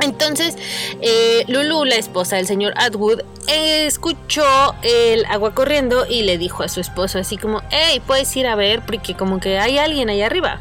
Entonces, 0.00 0.56
eh, 1.00 1.44
Lulu, 1.48 1.84
la 1.84 1.96
esposa 1.96 2.36
del 2.36 2.46
señor 2.46 2.72
Atwood, 2.76 3.20
escuchó 3.46 4.74
el 4.82 5.24
agua 5.26 5.54
corriendo 5.54 6.06
y 6.06 6.22
le 6.22 6.38
dijo 6.38 6.62
a 6.62 6.68
su 6.68 6.80
esposo 6.80 7.18
así 7.18 7.36
como, 7.36 7.62
hey, 7.70 8.00
puedes 8.06 8.34
ir 8.36 8.46
a 8.46 8.54
ver 8.54 8.82
porque 8.86 9.14
como 9.14 9.40
que 9.40 9.58
hay 9.58 9.78
alguien 9.78 10.08
ahí 10.08 10.22
arriba. 10.22 10.60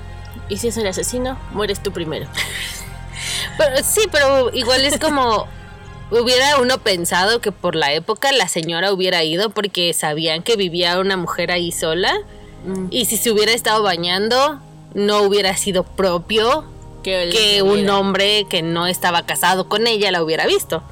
Y 0.50 0.58
si 0.58 0.70
es 0.70 0.78
el 0.78 0.88
asesino, 0.88 1.38
mueres 1.52 1.82
tú 1.82 1.92
primero. 1.92 2.28
Pero, 3.58 3.84
sí, 3.84 4.02
pero 4.10 4.50
igual 4.54 4.86
es 4.86 4.98
como 4.98 5.46
hubiera 6.12 6.60
uno 6.60 6.78
pensado 6.78 7.42
que 7.42 7.52
por 7.52 7.76
la 7.76 7.92
época 7.92 8.32
la 8.32 8.48
señora 8.48 8.94
hubiera 8.94 9.22
ido 9.26 9.50
porque 9.50 9.94
sabían 9.94 10.44
que 10.44 10.56
vivía 10.56 10.98
una 10.98 11.18
mujer 11.18 11.52
ahí 11.52 11.74
sola 11.74 12.14
Mm. 12.66 12.88
y 12.92 13.06
si 13.06 13.18
se 13.18 13.32
hubiera 13.32 13.54
estado 13.54 13.84
bañando 13.84 14.60
no 14.94 15.22
hubiera 15.22 15.56
sido 15.56 15.84
propio 15.84 16.66
Que, 17.10 17.24
él 17.24 17.32
que 17.32 17.56
se 17.56 17.62
un 17.62 17.90
hombre 17.90 18.46
que 18.50 18.62
no 18.62 18.88
estaba 18.88 19.26
casado 19.26 19.68
con 19.68 19.88
ella 19.88 20.12
la 20.12 20.24
hubiera 20.24 20.46
visto, 20.46 20.84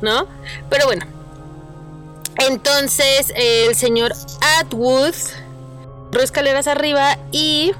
¿no? 0.00 0.26
Pero 0.70 0.86
bueno, 0.86 1.06
entonces 2.38 3.32
el 3.36 3.74
señor 3.74 4.14
Atwood 4.58 5.14
corrió 6.10 6.24
escaleras 6.24 6.66
arriba 6.66 7.18
y 7.30 7.72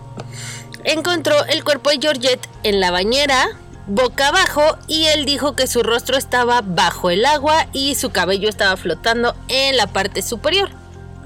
encontró 0.84 1.44
el 1.46 1.64
cuerpo 1.64 1.90
de 1.90 1.98
Georgette 2.00 2.48
en 2.62 2.80
la 2.80 2.90
bañera, 2.90 3.46
boca 3.86 4.28
abajo, 4.28 4.76
y 4.86 5.06
él 5.06 5.24
dijo 5.24 5.56
que 5.56 5.66
su 5.66 5.82
rostro 5.82 6.16
estaba 6.16 6.62
bajo 6.62 7.10
el 7.10 7.24
agua 7.24 7.66
y 7.72 7.94
su 7.94 8.10
cabello 8.10 8.48
estaba 8.48 8.76
flotando 8.76 9.34
en 9.48 9.76
la 9.76 9.86
parte 9.86 10.22
superior. 10.22 10.68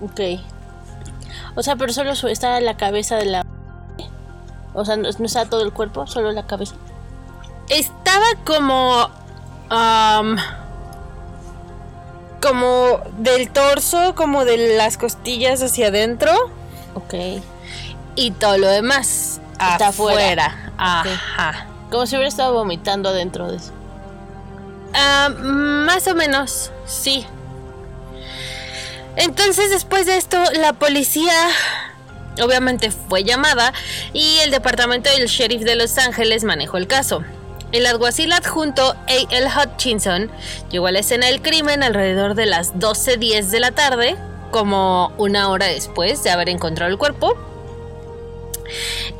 Ok. 0.02 0.40
O 1.56 1.62
sea, 1.62 1.76
pero 1.76 1.92
solo 1.92 2.12
está 2.12 2.60
la 2.60 2.76
cabeza 2.76 3.16
de 3.16 3.26
la. 3.26 3.46
O 4.74 4.84
sea, 4.84 4.96
no, 4.96 5.08
no 5.18 5.26
está 5.26 5.46
todo 5.46 5.62
el 5.62 5.72
cuerpo, 5.72 6.06
solo 6.06 6.32
la 6.32 6.46
cabeza. 6.46 6.74
Estaba 7.68 8.26
como... 8.44 9.08
am, 9.68 10.36
como 12.42 13.00
del 13.18 13.50
torso, 13.50 14.14
como 14.14 14.44
de 14.44 14.76
las 14.76 14.96
costillas 14.96 15.62
hacia 15.62 15.88
adentro 15.88 16.32
Ok. 16.94 17.14
y 18.16 18.30
todo 18.30 18.56
lo 18.56 18.66
demás 18.66 19.40
Está 19.52 19.88
afuera. 19.88 20.46
afuera. 20.46 20.72
Ajá. 20.78 21.66
Como 21.90 22.06
si 22.06 22.14
hubiera 22.16 22.28
estado 22.28 22.54
vomitando 22.54 23.10
adentro 23.10 23.50
de 23.50 23.58
eso. 23.58 23.72
Más 24.94 26.06
o 26.08 26.14
menos, 26.14 26.72
sí. 26.86 27.26
Entonces, 29.16 29.70
después 29.70 30.06
de 30.06 30.16
esto, 30.16 30.38
la 30.54 30.72
policía 30.72 31.32
obviamente 32.42 32.90
fue 32.90 33.24
llamada 33.24 33.72
y 34.12 34.38
el 34.44 34.50
departamento 34.50 35.10
del 35.10 35.26
sheriff 35.26 35.62
de 35.62 35.76
Los 35.76 35.98
Ángeles 35.98 36.44
manejó 36.44 36.76
el 36.76 36.86
caso. 36.86 37.22
El 37.72 37.86
alguacil 37.86 38.32
adjunto 38.32 38.96
A.L. 39.06 39.46
Hutchinson 39.46 40.30
llegó 40.70 40.88
a 40.88 40.92
la 40.92 41.00
escena 41.00 41.26
del 41.26 41.40
crimen 41.40 41.82
alrededor 41.82 42.34
de 42.34 42.46
las 42.46 42.74
12.10 42.74 43.44
de 43.50 43.60
la 43.60 43.70
tarde, 43.70 44.16
como 44.50 45.12
una 45.18 45.48
hora 45.50 45.66
después 45.66 46.22
de 46.24 46.30
haber 46.30 46.48
encontrado 46.48 46.90
el 46.90 46.98
cuerpo. 46.98 47.36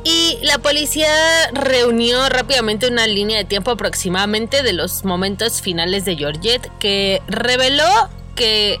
Y 0.03 0.39
la 0.41 0.57
policía 0.57 1.07
reunió 1.53 2.27
rápidamente 2.29 2.87
una 2.87 3.07
línea 3.07 3.37
de 3.37 3.45
tiempo 3.45 3.71
aproximadamente 3.71 4.63
de 4.63 4.73
los 4.73 5.05
momentos 5.05 5.61
finales 5.61 6.05
de 6.05 6.15
Georgette 6.15 6.69
que 6.79 7.21
reveló 7.27 8.09
que 8.35 8.79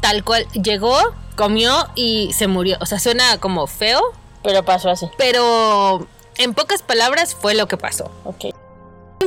tal 0.00 0.22
cual 0.24 0.46
llegó, 0.52 0.98
comió 1.36 1.72
y 1.94 2.32
se 2.32 2.48
murió. 2.48 2.76
O 2.80 2.86
sea, 2.86 2.98
suena 2.98 3.38
como 3.38 3.66
feo, 3.66 4.02
Pero 4.42 4.64
pasó 4.64 4.90
así. 4.90 5.08
Pero 5.18 6.06
en 6.38 6.54
pocas 6.54 6.82
palabras 6.82 7.34
fue 7.34 7.54
lo 7.54 7.68
que 7.68 7.76
pasó. 7.76 8.10
Ok. 8.24 8.46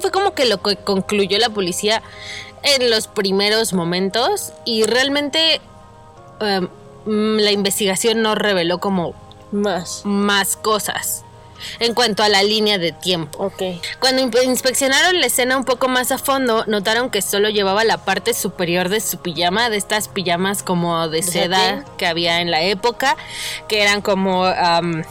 Fue 0.01 0.12
como 0.12 0.34
que 0.34 0.46
lo 0.46 0.62
que 0.62 0.75
concluyó 0.75 1.38
la 1.39 1.50
policía 1.50 2.01
en 2.63 2.89
los 2.89 3.08
primeros 3.08 3.74
momentos 3.74 4.54
y 4.66 4.84
realmente 4.84 5.62
em, 6.42 6.68
la 7.06 7.51
investigación 7.51 8.22
no 8.22 8.36
reveló 8.36 8.80
como 8.80 9.13
Más. 9.51 10.01
más 10.04 10.58
cosas 10.58 11.24
en 11.80 11.94
cuanto 11.94 12.24
a 12.24 12.30
la 12.30 12.44
línea 12.44 12.78
de 12.78 12.92
tiempo. 12.92 13.46
Ok. 13.46 13.63
Cuando 14.00 14.22
inspeccionaron 14.42 15.20
la 15.20 15.28
escena 15.28 15.58
un 15.58 15.66
poco 15.66 15.88
más 15.88 16.12
a 16.12 16.18
fondo, 16.18 16.63
notaron 16.68 17.10
que 17.10 17.22
solo 17.22 17.50
llevaba 17.50 17.84
la 17.84 17.98
parte 17.98 18.34
superior 18.34 18.89
de 18.89 19.00
su 19.01 19.20
pijama, 19.20 19.70
de 19.70 19.78
estas 19.78 20.08
pijamas 20.08 20.63
como 20.63 21.08
de 21.08 21.20
¿De 21.20 21.24
seda 21.24 21.86
que 21.98 22.08
había 22.08 22.42
en 22.42 22.51
la 22.51 22.62
época, 22.62 23.18
que 23.68 23.82
eran 23.82 24.01
como 24.01 24.46
am, 24.46 25.04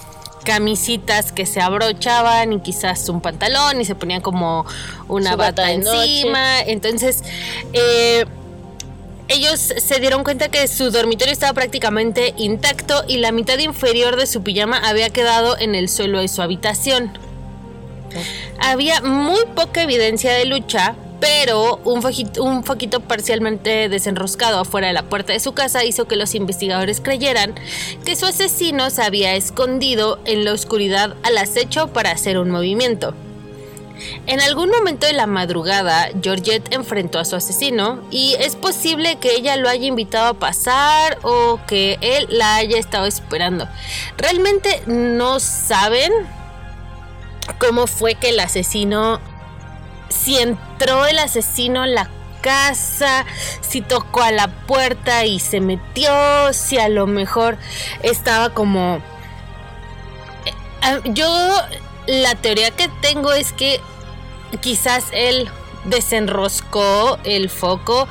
camisitas 0.44 1.32
que 1.32 1.44
se 1.44 1.60
abrochaban 1.60 2.52
y 2.54 2.60
quizás 2.60 3.08
un 3.08 3.20
pantalón 3.20 3.80
y 3.80 3.84
se 3.84 3.94
ponían 3.94 4.22
como 4.22 4.64
una 5.06 5.36
bata 5.36 5.62
bata 5.62 5.66
de 5.66 5.78
noche. 5.78 6.20
encima. 6.20 6.60
Entonces, 6.60 7.22
eh, 7.72 8.24
ellos 9.28 9.60
se 9.60 10.00
dieron 10.00 10.24
cuenta 10.24 10.48
que 10.48 10.66
su 10.68 10.90
dormitorio 10.90 11.32
estaba 11.32 11.52
prácticamente 11.52 12.34
intacto 12.36 13.04
y 13.06 13.18
la 13.18 13.30
mitad 13.30 13.58
inferior 13.58 14.16
de 14.16 14.26
su 14.26 14.42
pijama 14.42 14.78
había 14.78 15.10
quedado 15.10 15.58
en 15.58 15.74
el 15.74 15.88
suelo 15.88 16.20
de 16.20 16.28
su 16.28 16.40
habitación. 16.42 17.18
Había 18.58 19.02
muy 19.02 19.40
poca 19.54 19.82
evidencia 19.82 20.32
de 20.32 20.46
lucha, 20.46 20.96
pero 21.20 21.80
un 21.84 22.02
foquito, 22.02 23.00
parcialmente 23.00 23.88
desenroscado 23.88 24.60
afuera 24.60 24.86
de 24.86 24.94
la 24.94 25.02
puerta 25.02 25.32
de 25.32 25.40
su 25.40 25.52
casa 25.52 25.84
hizo 25.84 26.06
que 26.06 26.16
los 26.16 26.34
investigadores 26.34 27.00
creyeran 27.00 27.54
que 28.04 28.16
su 28.16 28.26
asesino 28.26 28.88
se 28.90 29.02
había 29.02 29.34
escondido 29.34 30.20
en 30.24 30.44
la 30.44 30.52
oscuridad 30.52 31.16
al 31.22 31.36
acecho 31.36 31.88
para 31.88 32.12
hacer 32.12 32.38
un 32.38 32.50
movimiento. 32.50 33.14
En 34.26 34.40
algún 34.40 34.70
momento 34.70 35.06
de 35.06 35.12
la 35.12 35.26
madrugada, 35.26 36.08
Georgette 36.22 36.72
enfrentó 36.74 37.18
a 37.18 37.24
su 37.24 37.36
asesino 37.36 38.00
y 38.10 38.34
es 38.38 38.56
posible 38.56 39.16
que 39.16 39.34
ella 39.34 39.56
lo 39.56 39.68
haya 39.68 39.86
invitado 39.86 40.28
a 40.28 40.34
pasar 40.34 41.18
o 41.22 41.60
que 41.66 41.98
él 42.00 42.26
la 42.30 42.56
haya 42.56 42.78
estado 42.78 43.06
esperando. 43.06 43.68
Realmente 44.16 44.82
no 44.86 45.40
saben 45.40 46.12
cómo 47.58 47.86
fue 47.86 48.14
que 48.14 48.30
el 48.30 48.40
asesino, 48.40 49.20
si 50.08 50.38
entró 50.38 51.06
el 51.06 51.18
asesino 51.18 51.84
en 51.84 51.94
la 51.94 52.08
casa, 52.40 53.24
si 53.60 53.80
tocó 53.80 54.22
a 54.22 54.30
la 54.30 54.48
puerta 54.48 55.24
y 55.24 55.40
se 55.40 55.60
metió, 55.60 56.52
si 56.52 56.78
a 56.78 56.88
lo 56.88 57.06
mejor 57.06 57.58
estaba 58.02 58.50
como... 58.50 58.96
Eh, 60.44 60.52
ah, 60.82 60.98
Yo 61.06 61.26
la 62.08 62.34
teoría 62.34 62.70
que 62.72 62.88
tengo 63.00 63.32
es 63.32 63.52
que 63.52 63.80
quizás 64.60 65.04
él 65.12 65.48
desenroscó 65.84 67.18
el 67.24 67.48
foco 67.50 68.08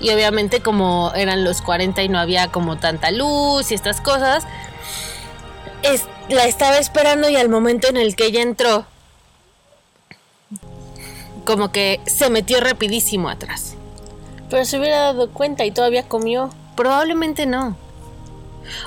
y 0.00 0.10
obviamente 0.10 0.60
como 0.60 1.12
eran 1.16 1.42
los 1.44 1.62
40 1.62 2.02
y 2.02 2.08
no 2.08 2.18
había 2.18 2.48
como 2.52 2.76
tanta 2.78 3.10
luz 3.10 3.70
y 3.70 3.74
estas 3.74 4.00
cosas, 4.00 4.44
es- 5.82 6.04
la 6.28 6.44
estaba 6.46 6.78
esperando 6.78 7.28
y 7.30 7.36
al 7.36 7.48
momento 7.48 7.88
en 7.88 7.96
el 7.96 8.14
que 8.16 8.26
ella 8.26 8.42
entró, 8.42 8.84
como 11.44 11.72
que 11.72 12.00
se 12.06 12.28
metió 12.30 12.60
rapidísimo 12.60 13.28
atrás. 13.30 13.74
Pero 14.50 14.64
se 14.64 14.78
hubiera 14.78 14.98
dado 14.98 15.30
cuenta 15.30 15.64
y 15.64 15.70
todavía 15.70 16.02
comió. 16.06 16.50
Probablemente 16.76 17.46
no. 17.46 17.76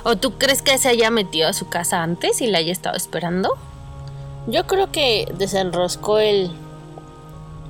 ¿O 0.03 0.15
tú 0.15 0.38
crees 0.38 0.62
que 0.62 0.77
se 0.77 0.89
haya 0.89 1.10
metido 1.10 1.50
a 1.50 1.53
su 1.53 1.68
casa 1.70 2.03
antes 2.03 2.41
y 2.41 2.48
la 2.48 2.60
haya 2.60 2.72
estado 2.72 2.96
esperando? 2.96 3.58
Yo 4.48 4.65
creo 4.65 4.91
que 4.91 5.31
desenroscó 5.38 6.17
el, 6.19 6.51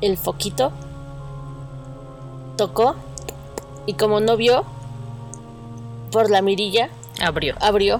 el 0.01 0.17
foquito, 0.17 0.71
tocó 2.57 2.95
y 3.85 3.93
como 3.93 4.19
no 4.19 4.37
vio, 4.37 4.63
por 6.11 6.29
la 6.29 6.41
mirilla 6.41 6.89
Abrió 7.21 7.55
abrió 7.59 7.99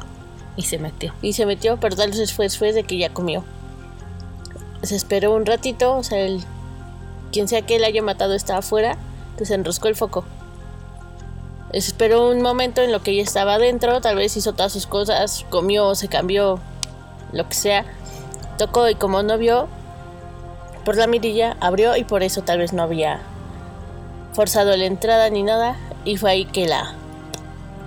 y 0.55 0.63
se 0.63 0.77
metió. 0.77 1.13
y 1.21 1.33
se 1.33 1.45
metió, 1.45 1.77
pero 1.77 1.95
tal 1.95 2.11
vez 2.11 2.33
fue 2.33 2.45
después 2.45 2.75
de 2.75 2.83
que 2.83 2.97
ya 2.97 3.13
comió. 3.13 3.43
Se 4.83 4.95
esperó 4.95 5.33
un 5.33 5.45
ratito, 5.45 5.95
o 5.95 6.03
sea, 6.03 6.19
el, 6.19 6.43
quien 7.31 7.47
sea 7.47 7.61
que 7.61 7.75
él 7.75 7.83
haya 7.83 8.01
matado 8.01 8.33
estaba 8.33 8.59
afuera, 8.59 8.97
desenroscó 9.37 9.87
el 9.87 9.95
foco. 9.95 10.25
Se 11.71 11.77
esperó 11.77 12.29
un 12.29 12.41
momento 12.41 12.81
en 12.81 12.91
lo 12.91 13.01
que 13.01 13.11
ella 13.11 13.23
estaba 13.23 13.55
adentro, 13.55 14.01
tal 14.01 14.15
vez 14.15 14.35
hizo 14.35 14.53
todas 14.53 14.73
sus 14.73 14.87
cosas, 14.87 15.45
comió, 15.49 15.95
se 15.95 16.07
cambió, 16.07 16.59
lo 17.31 17.47
que 17.47 17.55
sea. 17.55 17.85
Tocó 18.61 18.87
y 18.87 18.93
como 18.93 19.23
no 19.23 19.39
vio, 19.39 19.67
por 20.85 20.95
la 20.95 21.07
mirilla 21.07 21.57
abrió 21.61 21.97
y 21.97 22.03
por 22.03 22.21
eso 22.21 22.43
tal 22.43 22.59
vez 22.59 22.73
no 22.73 22.83
había 22.83 23.19
forzado 24.33 24.77
la 24.77 24.85
entrada 24.85 25.31
ni 25.31 25.41
nada 25.41 25.77
y 26.05 26.17
fue 26.17 26.29
ahí 26.29 26.45
que 26.45 26.67
la 26.67 26.93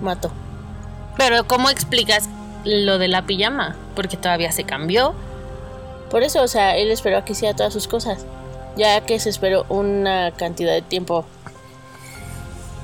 mató. 0.01 0.31
Pero 1.15 1.47
¿cómo 1.47 1.69
explicas 1.69 2.27
lo 2.65 2.97
de 2.97 3.07
la 3.07 3.25
pijama? 3.25 3.77
Porque 3.95 4.17
todavía 4.17 4.51
se 4.51 4.65
cambió. 4.65 5.15
Por 6.11 6.23
eso, 6.23 6.43
o 6.43 6.47
sea, 6.49 6.75
él 6.75 6.91
esperó 6.91 7.19
a 7.19 7.23
que 7.23 7.31
hiciera 7.31 7.55
todas 7.55 7.71
sus 7.71 7.87
cosas. 7.87 8.25
Ya 8.75 8.99
que 8.99 9.17
se 9.21 9.29
esperó 9.29 9.65
una 9.69 10.31
cantidad 10.31 10.73
de 10.73 10.81
tiempo 10.81 11.23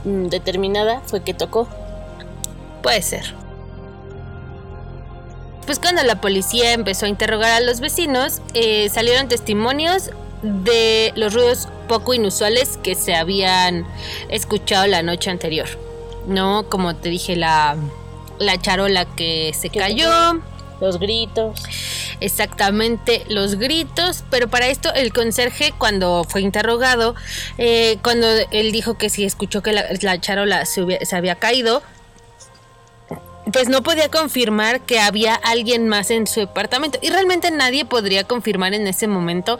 mm, 0.05 0.27
determinada, 0.27 1.01
fue 1.07 1.23
que 1.23 1.33
tocó. 1.33 1.67
Puede 2.81 3.01
ser. 3.01 3.40
Pues 5.71 5.79
cuando 5.79 6.03
la 6.03 6.19
policía 6.19 6.73
empezó 6.73 7.05
a 7.05 7.07
interrogar 7.07 7.51
a 7.51 7.61
los 7.61 7.79
vecinos, 7.79 8.41
eh, 8.53 8.89
salieron 8.89 9.29
testimonios 9.29 10.09
de 10.43 11.13
los 11.15 11.33
ruidos 11.33 11.69
poco 11.87 12.13
inusuales 12.13 12.77
que 12.83 12.93
se 12.93 13.15
habían 13.15 13.87
escuchado 14.27 14.85
la 14.87 15.01
noche 15.01 15.29
anterior. 15.29 15.69
No, 16.27 16.65
como 16.67 16.97
te 16.97 17.07
dije, 17.07 17.37
la, 17.37 17.77
la 18.37 18.59
charola 18.59 19.05
que 19.05 19.53
se 19.57 19.69
cayó, 19.69 20.09
Los 20.81 20.99
gritos. 20.99 21.63
exactamente 22.19 23.23
los 23.29 23.55
gritos, 23.55 24.25
pero 24.29 24.49
para 24.49 24.67
esto 24.67 24.93
el 24.93 25.13
conserje 25.13 25.73
cuando 25.77 26.25
fue 26.27 26.41
interrogado, 26.41 27.15
eh, 27.57 27.97
cuando 28.03 28.27
él 28.51 28.73
dijo 28.73 28.97
que 28.97 29.09
si 29.09 29.23
escuchó 29.23 29.63
que 29.63 29.71
la, 29.71 29.85
la 30.01 30.19
charola 30.19 30.65
se, 30.65 30.83
hubie- 30.83 31.05
se 31.05 31.15
había 31.15 31.35
caído, 31.35 31.81
pues 33.51 33.69
no 33.69 33.81
podía 33.83 34.09
confirmar 34.09 34.81
que 34.81 34.99
había 34.99 35.35
alguien 35.35 35.87
más 35.87 36.11
en 36.11 36.27
su 36.27 36.39
departamento 36.41 36.99
y 37.01 37.09
realmente 37.09 37.51
nadie 37.51 37.85
podría 37.85 38.23
confirmar 38.23 38.73
en 38.73 38.87
ese 38.87 39.07
momento 39.07 39.57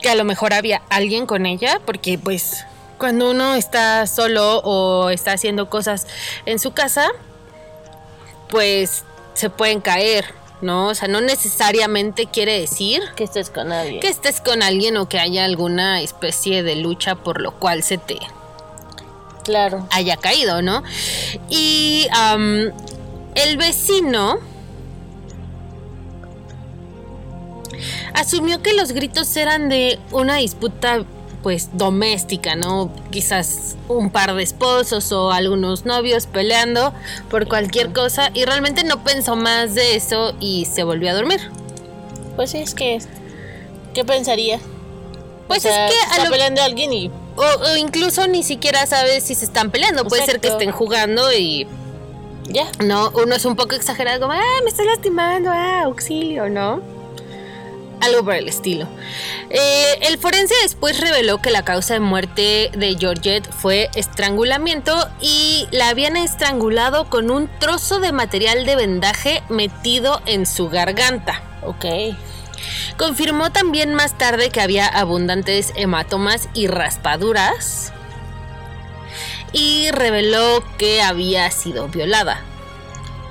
que 0.00 0.08
a 0.10 0.14
lo 0.14 0.24
mejor 0.24 0.52
había 0.52 0.82
alguien 0.90 1.26
con 1.26 1.46
ella, 1.46 1.80
porque 1.86 2.18
pues 2.18 2.64
cuando 2.98 3.30
uno 3.30 3.54
está 3.54 4.06
solo 4.06 4.58
o 4.64 5.10
está 5.10 5.32
haciendo 5.32 5.68
cosas 5.70 6.06
en 6.46 6.58
su 6.58 6.72
casa, 6.72 7.08
pues 8.48 9.04
se 9.34 9.50
pueden 9.50 9.80
caer, 9.80 10.24
¿no? 10.60 10.88
O 10.88 10.94
sea, 10.94 11.08
no 11.08 11.20
necesariamente 11.20 12.26
quiere 12.26 12.58
decir 12.60 13.02
Que 13.16 13.24
estés 13.24 13.50
con 13.50 13.68
nadie. 13.68 14.00
que 14.00 14.08
estés 14.08 14.40
con 14.40 14.62
alguien 14.62 14.96
o 14.96 15.08
que 15.08 15.18
haya 15.18 15.44
alguna 15.44 16.00
especie 16.00 16.62
de 16.62 16.76
lucha 16.76 17.16
por 17.16 17.40
lo 17.40 17.52
cual 17.58 17.82
se 17.82 17.98
te 17.98 18.18
Claro. 19.44 19.86
haya 19.90 20.16
caído, 20.16 20.60
¿no? 20.62 20.82
Y 21.48 22.08
el 23.36 23.56
vecino 23.56 24.38
asumió 28.14 28.62
que 28.62 28.72
los 28.74 28.92
gritos 28.92 29.36
eran 29.36 29.68
de 29.68 29.98
una 30.12 30.36
disputa 30.36 31.04
pues 31.42 31.68
doméstica, 31.74 32.56
¿no? 32.56 32.90
Quizás 33.10 33.76
un 33.88 34.10
par 34.10 34.34
de 34.34 34.42
esposos 34.42 35.12
o 35.12 35.30
algunos 35.30 35.84
novios 35.84 36.26
peleando 36.26 36.92
por 37.30 37.46
cualquier 37.46 37.92
cosa 37.92 38.30
y 38.34 38.44
realmente 38.44 38.82
no 38.82 39.04
pensó 39.04 39.36
más 39.36 39.74
de 39.74 39.94
eso 39.94 40.34
y 40.40 40.64
se 40.64 40.82
volvió 40.82 41.10
a 41.10 41.14
dormir. 41.14 41.40
Pues 42.34 42.54
es 42.54 42.74
que. 42.74 42.98
¿Qué 43.94 44.04
pensaría? 44.04 44.58
Pues 45.46 45.60
O 45.60 45.68
sea, 45.68 45.86
es 45.86 45.92
que 45.94 45.98
a 46.00 46.10
está 46.12 46.24
lo- 46.24 46.30
peleando 46.30 46.62
alguien 46.62 46.92
y. 46.92 47.10
o, 47.36 47.42
o 47.42 47.76
incluso 47.76 48.26
ni 48.26 48.42
siquiera 48.42 48.84
sabes 48.86 49.22
si 49.22 49.34
se 49.36 49.44
están 49.44 49.70
peleando, 49.70 50.04
puede 50.04 50.24
ser 50.26 50.40
que 50.40 50.48
estén 50.48 50.72
jugando 50.72 51.32
y 51.32 51.66
Ya. 52.48 52.66
No, 52.82 53.10
uno 53.10 53.34
es 53.34 53.44
un 53.44 53.56
poco 53.56 53.74
exagerado, 53.74 54.20
como, 54.20 54.32
ah, 54.32 54.60
me 54.62 54.70
estás 54.70 54.86
lastimando, 54.86 55.50
ah, 55.50 55.82
auxilio, 55.84 56.48
¿no? 56.48 56.80
Algo 58.00 58.24
por 58.24 58.34
el 58.34 58.46
estilo. 58.46 58.86
Eh, 59.48 59.98
el 60.02 60.18
forense 60.18 60.54
después 60.62 61.00
reveló 61.00 61.40
que 61.40 61.50
la 61.50 61.64
causa 61.64 61.94
de 61.94 62.00
muerte 62.00 62.70
de 62.76 62.96
Georgette 62.98 63.50
fue 63.50 63.88
estrangulamiento 63.94 65.08
y 65.20 65.66
la 65.70 65.88
habían 65.88 66.16
estrangulado 66.16 67.08
con 67.08 67.30
un 67.30 67.48
trozo 67.58 67.98
de 67.98 68.12
material 68.12 68.66
de 68.66 68.76
vendaje 68.76 69.42
metido 69.48 70.20
en 70.26 70.46
su 70.46 70.68
garganta. 70.68 71.42
Ok. 71.64 71.86
Confirmó 72.98 73.50
también 73.50 73.94
más 73.94 74.16
tarde 74.18 74.50
que 74.50 74.60
había 74.60 74.86
abundantes 74.86 75.72
hematomas 75.76 76.48
y 76.54 76.66
raspaduras. 76.66 77.92
Y 79.58 79.90
reveló 79.90 80.62
que 80.76 81.00
había 81.00 81.50
sido 81.50 81.88
violada. 81.88 82.42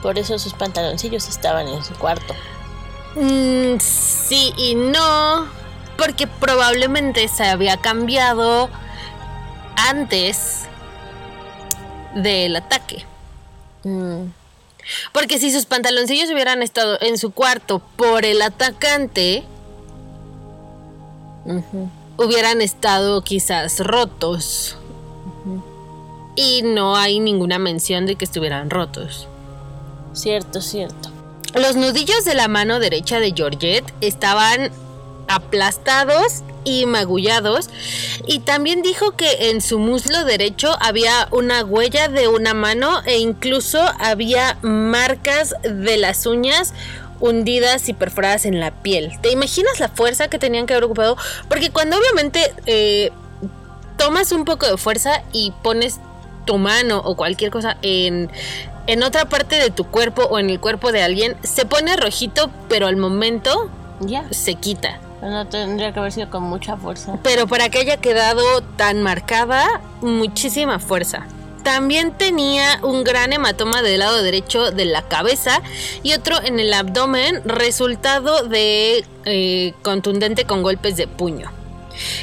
Por 0.02 0.18
eso 0.18 0.40
sus 0.40 0.56
pantaloncillos 0.56 1.30
estaban 1.30 1.68
en 1.68 1.84
su 1.84 1.94
cuarto. 1.94 2.34
Mm, 3.16 3.78
sí 3.80 4.52
y 4.58 4.74
no, 4.74 5.48
porque 5.98 6.26
probablemente 6.26 7.28
se 7.28 7.44
había 7.44 7.78
cambiado 7.78 8.72
antes 9.76 10.64
del 12.16 12.56
ataque. 12.56 13.06
Mm, 13.84 14.26
Porque 15.12 15.38
si 15.38 15.52
sus 15.52 15.66
pantaloncillos 15.66 16.32
hubieran 16.32 16.64
estado 16.64 16.98
en 17.02 17.20
su 17.20 17.30
cuarto 17.30 17.84
por 17.98 18.26
el 18.26 18.42
atacante, 18.42 19.44
hubieran 22.18 22.62
estado 22.62 23.22
quizás 23.24 23.80
rotos. 23.80 24.78
Y 26.36 26.62
no 26.64 26.96
hay 26.96 27.20
ninguna 27.20 27.60
mención 27.60 28.06
de 28.06 28.16
que 28.16 28.26
estuvieran 28.26 28.70
rotos. 28.70 29.28
Cierto, 30.14 30.62
cierto. 30.62 31.12
Los 31.54 31.76
nudillos 31.76 32.26
de 32.26 32.36
la 32.36 32.48
mano 32.48 32.80
derecha 32.80 33.20
de 33.20 33.34
Georgette 33.36 33.94
estaban 34.02 34.72
aplastados 35.28 36.44
y 36.66 36.86
magullados 36.86 37.70
y 38.28 38.40
también 38.40 38.82
dijo 38.82 39.12
que 39.12 39.50
en 39.50 39.62
su 39.62 39.80
muslo 39.80 40.26
derecho 40.26 40.76
había 40.82 41.28
una 41.32 41.64
huella 41.64 42.08
de 42.08 42.28
una 42.28 42.54
mano 42.54 43.02
e 43.06 43.20
incluso 43.20 43.82
había 44.00 44.58
marcas 44.62 45.56
de 45.64 45.98
las 45.98 46.26
uñas 46.26 46.74
hundidas 47.20 47.88
y 47.88 47.94
perforadas 47.94 48.46
en 48.46 48.60
la 48.60 48.72
piel. 48.72 49.12
¿Te 49.22 49.32
imaginas 49.32 49.80
la 49.80 49.90
fuerza 49.90 50.28
que 50.28 50.40
tenían 50.40 50.66
que 50.66 50.74
haber 50.74 50.86
ocupado? 50.86 51.18
Porque 51.48 51.70
cuando 51.70 51.98
obviamente 51.98 52.54
eh, 52.66 53.12
tomas 53.98 54.32
un 54.32 54.44
poco 54.44 54.66
de 54.66 54.78
fuerza 54.78 55.24
y 55.32 55.54
pones 55.64 56.00
tu 56.46 56.58
mano 56.58 57.02
o 57.04 57.16
cualquier 57.16 57.52
cosa 57.52 57.78
en, 57.82 58.30
en 58.88 59.04
otra 59.04 59.26
parte 59.26 59.58
de 59.58 59.70
tu 59.72 59.86
cuerpo 59.86 60.24
o 60.24 60.40
en 60.40 60.50
el 60.50 60.60
cuerpo 60.60 60.92
de 60.92 61.02
alguien, 61.02 61.36
se 61.44 61.66
pone 61.66 61.96
rojito, 61.98 62.50
pero 62.70 62.88
al 62.88 62.98
momento 62.98 63.70
Ya. 64.02 64.26
se 64.32 64.56
quita. 64.56 65.00
No 65.22 65.48
tendría 65.48 65.92
que 65.92 66.00
haber 66.00 66.12
sido 66.12 66.30
con 66.30 66.44
mucha 66.44 66.78
fuerza. 66.78 67.18
Pero 67.24 67.48
para 67.48 67.70
que 67.70 67.80
haya 67.80 67.98
quedado 67.98 68.62
tan 68.78 69.02
marcada, 69.02 69.82
muchísima 70.02 70.78
fuerza. 70.78 71.26
También 71.64 72.12
tenía 72.12 72.80
un 72.84 73.04
gran 73.04 73.34
hematoma 73.34 73.82
del 73.82 73.98
lado 74.00 74.22
derecho 74.22 74.70
de 74.70 74.86
la 74.86 75.02
cabeza 75.02 75.64
y 76.04 76.14
otro 76.14 76.40
en 76.44 76.60
el 76.60 76.72
abdomen, 76.72 77.42
resultado 77.44 78.44
de 78.48 79.04
eh, 79.26 79.74
contundente 79.82 80.46
con 80.46 80.62
golpes 80.62 80.96
de 80.96 81.08
puño. 81.08 81.50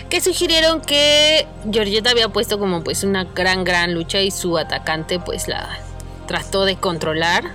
Que 0.09 0.21
sugirieron 0.21 0.81
que 0.81 1.47
Georgette 1.71 2.07
había 2.09 2.29
puesto 2.29 2.59
como 2.59 2.83
pues 2.83 3.05
una 3.05 3.25
gran 3.25 3.65
gran 3.65 3.95
lucha 3.95 4.21
y 4.21 4.31
su 4.31 4.59
atacante 4.59 5.19
pues 5.19 5.49
la 5.49 5.79
trató 6.27 6.65
de 6.65 6.77
controlar 6.77 7.53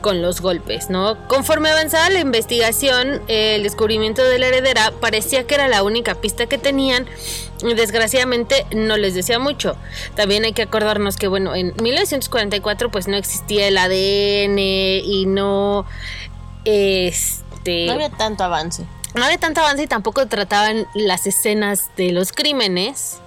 con 0.00 0.20
los 0.20 0.40
golpes, 0.40 0.90
¿no? 0.90 1.16
Conforme 1.28 1.70
avanzaba 1.70 2.10
la 2.10 2.20
investigación, 2.20 3.22
el 3.28 3.62
descubrimiento 3.62 4.22
de 4.22 4.38
la 4.38 4.48
heredera 4.48 4.92
parecía 5.00 5.46
que 5.46 5.54
era 5.54 5.68
la 5.68 5.82
única 5.82 6.16
pista 6.16 6.46
que 6.46 6.58
tenían. 6.58 7.06
Desgraciadamente 7.62 8.66
no 8.74 8.96
les 8.98 9.14
decía 9.14 9.38
mucho. 9.38 9.76
También 10.14 10.44
hay 10.44 10.52
que 10.52 10.62
acordarnos 10.62 11.16
que, 11.16 11.28
bueno, 11.28 11.54
en 11.54 11.72
1944 11.80 12.90
pues 12.90 13.08
no 13.08 13.16
existía 13.16 13.68
el 13.68 13.78
ADN 13.78 14.58
y 14.58 15.24
no... 15.26 15.86
Este... 16.64 17.86
No 17.86 17.92
había 17.94 18.10
tanto 18.10 18.44
avance. 18.44 18.84
No 19.14 19.24
había 19.24 19.38
tanto 19.38 19.60
avance 19.60 19.84
y 19.84 19.86
tampoco 19.86 20.26
trataban 20.26 20.86
las 20.94 21.26
escenas 21.26 21.90
de 21.96 22.10
los 22.10 22.32
crímenes 22.32 23.18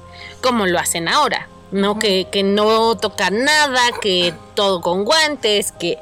como 0.41 0.65
lo 0.65 0.79
hacen 0.79 1.07
ahora. 1.07 1.47
No, 1.71 1.99
que, 1.99 2.27
que 2.31 2.43
no 2.43 2.95
tocan 2.95 3.43
nada, 3.43 3.81
que 4.01 4.33
todo 4.55 4.81
con 4.81 5.03
guantes, 5.03 5.73
que. 5.73 5.97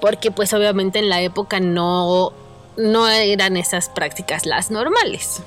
Porque, 0.00 0.30
pues, 0.30 0.52
obviamente 0.52 0.98
en 0.98 1.08
la 1.08 1.20
época 1.20 1.60
no, 1.60 2.32
no 2.76 3.08
eran 3.08 3.56
esas 3.56 3.88
prácticas 3.88 4.44
las 4.44 4.70
normales. 4.70 5.40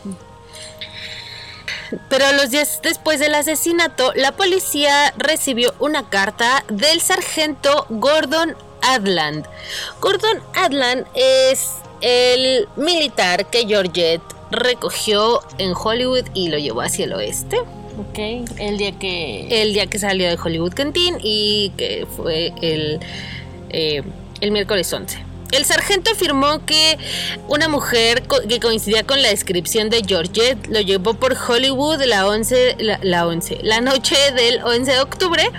Pero 2.10 2.32
los 2.34 2.50
días 2.50 2.80
después 2.82 3.20
del 3.20 3.36
asesinato, 3.36 4.12
la 4.16 4.34
policía 4.34 5.14
recibió 5.18 5.74
una 5.80 6.10
carta 6.10 6.64
del 6.70 7.02
sargento 7.02 7.86
Gordon 7.90 8.56
Adland. 8.82 9.48
Gordon 10.02 10.42
Adland 10.54 11.06
es 11.14 11.72
el 12.02 12.68
militar 12.76 13.50
que 13.50 13.66
Georgette 13.68 14.22
recogió 14.52 15.42
en 15.58 15.74
Hollywood 15.74 16.26
y 16.34 16.50
lo 16.50 16.58
llevó 16.58 16.82
hacia 16.82 17.06
el 17.06 17.14
oeste. 17.14 17.58
Ok. 17.60 18.20
El 18.60 18.78
día 18.78 18.92
que. 18.98 19.62
El 19.62 19.74
día 19.74 19.88
que 19.88 20.00
salió 20.00 20.30
de 20.30 20.38
Hollywood 20.42 20.74
Canteen 20.74 21.18
y 21.22 21.72
que 21.78 22.06
fue 22.16 22.54
el, 22.62 23.00
eh, 23.70 24.04
el 24.42 24.52
miércoles 24.52 24.92
11. 24.94 25.26
El 25.52 25.64
sargento 25.64 26.12
afirmó 26.12 26.66
que 26.66 26.98
una 27.48 27.70
mujer 27.70 28.24
co- 28.28 28.42
que 28.48 28.60
coincidía 28.60 29.04
con 29.04 29.22
la 29.22 29.30
descripción 29.30 29.90
de 29.90 30.02
Georgette 30.06 30.68
lo 30.68 30.82
llevó 30.82 31.14
por 31.14 31.34
Hollywood 31.36 32.04
la 32.04 32.28
11, 32.28 32.76
la, 32.80 33.00
la 33.02 33.26
11, 33.26 33.60
la 33.64 33.80
noche 33.80 34.18
del 34.36 34.62
11 34.62 34.92
de 34.92 35.00
octubre 35.00 35.50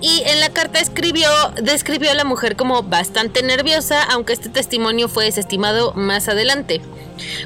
y 0.00 0.22
en 0.26 0.40
la 0.40 0.50
carta 0.50 0.80
escribió, 0.80 1.28
describió 1.62 2.10
a 2.10 2.14
la 2.14 2.24
mujer 2.24 2.56
como 2.56 2.82
bastante 2.82 3.42
nerviosa, 3.42 4.02
aunque 4.02 4.32
este 4.32 4.48
testimonio 4.48 5.08
fue 5.08 5.24
desestimado 5.24 5.92
más 5.92 6.28
adelante. 6.28 6.80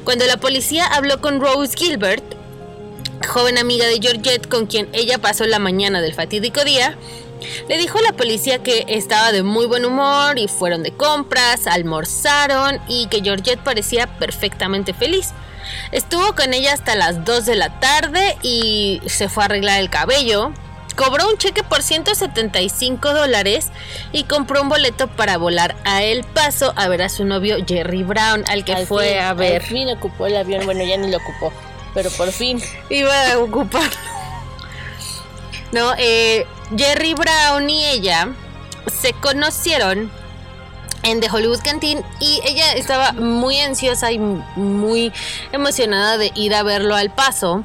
Cuando 0.05 0.27
la 0.27 0.37
policía 0.37 0.87
habló 0.87 1.21
con 1.21 1.41
Rose 1.41 1.77
Gilbert, 1.77 2.25
joven 3.27 3.59
amiga 3.59 3.87
de 3.87 4.01
Georgette 4.01 4.49
con 4.49 4.67
quien 4.67 4.89
ella 4.93 5.19
pasó 5.19 5.45
la 5.47 5.59
mañana 5.59 6.01
del 6.01 6.15
fatídico 6.15 6.65
día, 6.65 6.97
le 7.69 7.77
dijo 7.77 7.99
a 7.99 8.03
la 8.03 8.13
policía 8.13 8.63
que 8.63 8.85
estaba 8.89 9.33
de 9.33 9.43
muy 9.43 9.67
buen 9.67 9.85
humor 9.85 10.39
y 10.39 10.49
fueron 10.49 10.83
de 10.83 10.93
compras, 10.93 11.67
almorzaron 11.67 12.81
y 12.89 13.09
que 13.09 13.21
Georgette 13.21 13.61
parecía 13.61 14.07
perfectamente 14.19 14.95
feliz. 14.95 15.33
Estuvo 15.93 16.35
con 16.35 16.55
ella 16.55 16.73
hasta 16.73 16.95
las 16.95 17.25
2 17.25 17.47
de 17.47 17.57
la 17.57 17.81
tarde 17.81 18.37
y 18.43 19.01
se 19.07 19.29
fue 19.29 19.45
a 19.45 19.47
arreglar 19.47 19.81
el 19.81 19.91
cabello. 19.91 20.53
Cobró 20.97 21.29
un 21.29 21.37
cheque 21.39 21.63
por 21.65 21.83
175 21.83 23.13
dólares 23.15 23.71
y 24.13 24.25
compró 24.25 24.63
un 24.63 24.69
boleto 24.69 25.09
para 25.09 25.39
volar 25.39 25.75
a 25.85 26.03
El 26.05 26.23
Paso 26.25 26.73
a 26.77 26.87
ver 26.89 27.03
a 27.03 27.09
su 27.09 27.25
novio 27.25 27.57
Jerry 27.67 28.05
Brown, 28.05 28.45
al 28.49 28.65
que 28.65 28.75
al 28.75 28.87
fue 28.87 29.09
fin- 29.11 29.19
a 29.19 29.35
ver. 29.35 29.63
Al 29.63 29.69
fin 29.69 29.89
ocupó 29.89 30.27
el 30.27 30.37
avión. 30.37 30.65
Bueno, 30.65 30.85
ya 30.85 30.97
ni 30.97 31.11
lo 31.11 31.17
ocupó. 31.19 31.53
Pero 31.95 32.11
por 32.11 32.31
fin. 32.31 32.63
iba 32.91 33.33
a 33.33 33.39
ocupar. 33.39 33.91
No, 35.73 35.93
eh, 35.99 36.47
Jerry 36.77 37.15
Brown 37.15 37.69
y 37.69 37.85
ella 37.87 38.29
se 39.01 39.13
conocieron 39.15 40.11
en 41.03 41.21
The 41.21 41.29
Hollywood 41.31 41.59
Canteen 41.65 42.05
y 42.21 42.41
ella 42.45 42.73
estaba 42.75 43.13
muy 43.13 43.59
ansiosa 43.61 44.13
y 44.13 44.19
muy 44.19 45.13
emocionada 45.53 46.17
de 46.19 46.31
ir 46.37 46.55
a 46.55 46.63
verlo 46.63 46.95
al 46.95 47.11
paso 47.11 47.65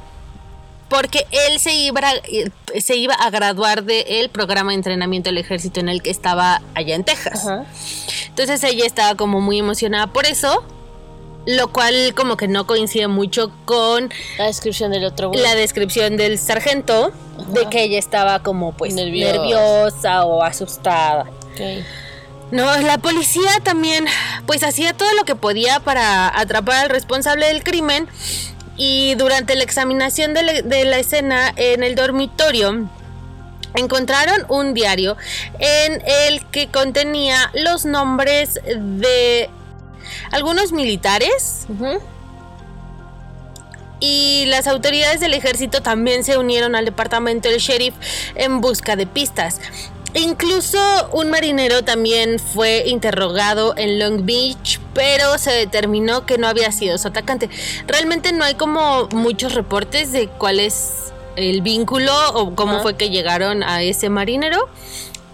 porque 0.89 1.25
él 1.31 1.59
se 1.59 1.73
iba 1.73 2.01
a, 2.01 2.13
eh, 2.15 2.49
se 2.81 2.95
iba 2.95 3.13
a 3.13 3.29
graduar 3.29 3.83
del 3.83 4.29
programa 4.29 4.71
de 4.71 4.75
entrenamiento 4.77 5.29
del 5.29 5.37
ejército 5.37 5.79
en 5.79 5.89
el 5.89 6.01
que 6.01 6.09
estaba 6.09 6.61
allá 6.75 6.95
en 6.95 7.03
Texas. 7.03 7.45
Ajá. 7.45 7.65
Entonces 8.27 8.63
ella 8.63 8.85
estaba 8.85 9.15
como 9.15 9.39
muy 9.41 9.59
emocionada 9.59 10.07
por 10.07 10.25
eso, 10.25 10.63
lo 11.45 11.67
cual 11.71 12.13
como 12.15 12.37
que 12.37 12.47
no 12.47 12.65
coincide 12.67 13.07
mucho 13.07 13.51
con 13.65 14.09
La 14.37 14.45
descripción 14.45 14.91
del 14.91 15.05
otro 15.05 15.29
güey. 15.29 15.41
la 15.41 15.55
descripción 15.55 16.17
del 16.17 16.37
sargento 16.37 17.11
de 17.53 17.61
Ajá. 17.61 17.69
que 17.69 17.83
ella 17.83 17.97
estaba 17.99 18.43
como 18.43 18.73
pues 18.73 18.93
Nerviosa. 18.93 19.33
nerviosa 19.37 20.25
o 20.25 20.43
asustada. 20.43 21.23
Ok. 21.53 21.85
No, 22.51 22.65
la 22.79 22.97
policía 22.97 23.51
también 23.63 24.05
pues 24.47 24.63
hacía 24.63 24.93
todo 24.93 25.13
lo 25.13 25.23
que 25.23 25.35
podía 25.35 25.79
para 25.81 26.27
atrapar 26.39 26.85
al 26.85 26.89
responsable 26.89 27.45
del 27.45 27.63
crimen 27.63 28.07
y 28.79 29.13
durante 29.15 29.55
la 29.55 29.63
examinación 29.63 30.33
de 30.33 30.41
la, 30.41 30.61
de 30.61 30.85
la 30.85 30.97
escena 30.97 31.53
en 31.57 31.83
el 31.83 31.93
dormitorio 31.95 32.89
encontraron 33.75 34.45
un 34.47 34.73
diario 34.73 35.17
en 35.59 36.01
el 36.05 36.45
que 36.47 36.69
contenía 36.69 37.51
los 37.53 37.85
nombres 37.85 38.59
de 38.65 39.49
algunos 40.31 40.71
militares 40.71 41.67
y 43.99 44.45
las 44.47 44.67
autoridades 44.67 45.19
del 45.19 45.33
ejército 45.33 45.81
también 45.81 46.23
se 46.23 46.37
unieron 46.37 46.75
al 46.75 46.85
departamento 46.85 47.49
del 47.49 47.59
sheriff 47.59 47.93
en 48.35 48.61
busca 48.61 48.95
de 48.95 49.05
pistas. 49.05 49.59
Incluso 50.15 50.79
un 51.11 51.29
marinero 51.29 51.83
también 51.83 52.39
fue 52.39 52.83
interrogado 52.87 53.75
en 53.77 53.99
Long 53.99 54.25
Beach, 54.25 54.79
pero 54.93 55.37
se 55.37 55.51
determinó 55.51 56.25
que 56.25 56.37
no 56.37 56.47
había 56.47 56.71
sido 56.71 56.97
su 56.97 57.07
atacante. 57.07 57.49
Realmente 57.87 58.31
no 58.31 58.43
hay 58.43 58.55
como 58.55 59.07
muchos 59.11 59.53
reportes 59.53 60.11
de 60.11 60.27
cuál 60.27 60.59
es 60.59 61.13
el 61.35 61.61
vínculo 61.61 62.11
o 62.33 62.55
cómo 62.55 62.81
fue 62.81 62.95
que 62.95 63.09
llegaron 63.11 63.63
a 63.63 63.83
ese 63.83 64.09
marinero, 64.09 64.67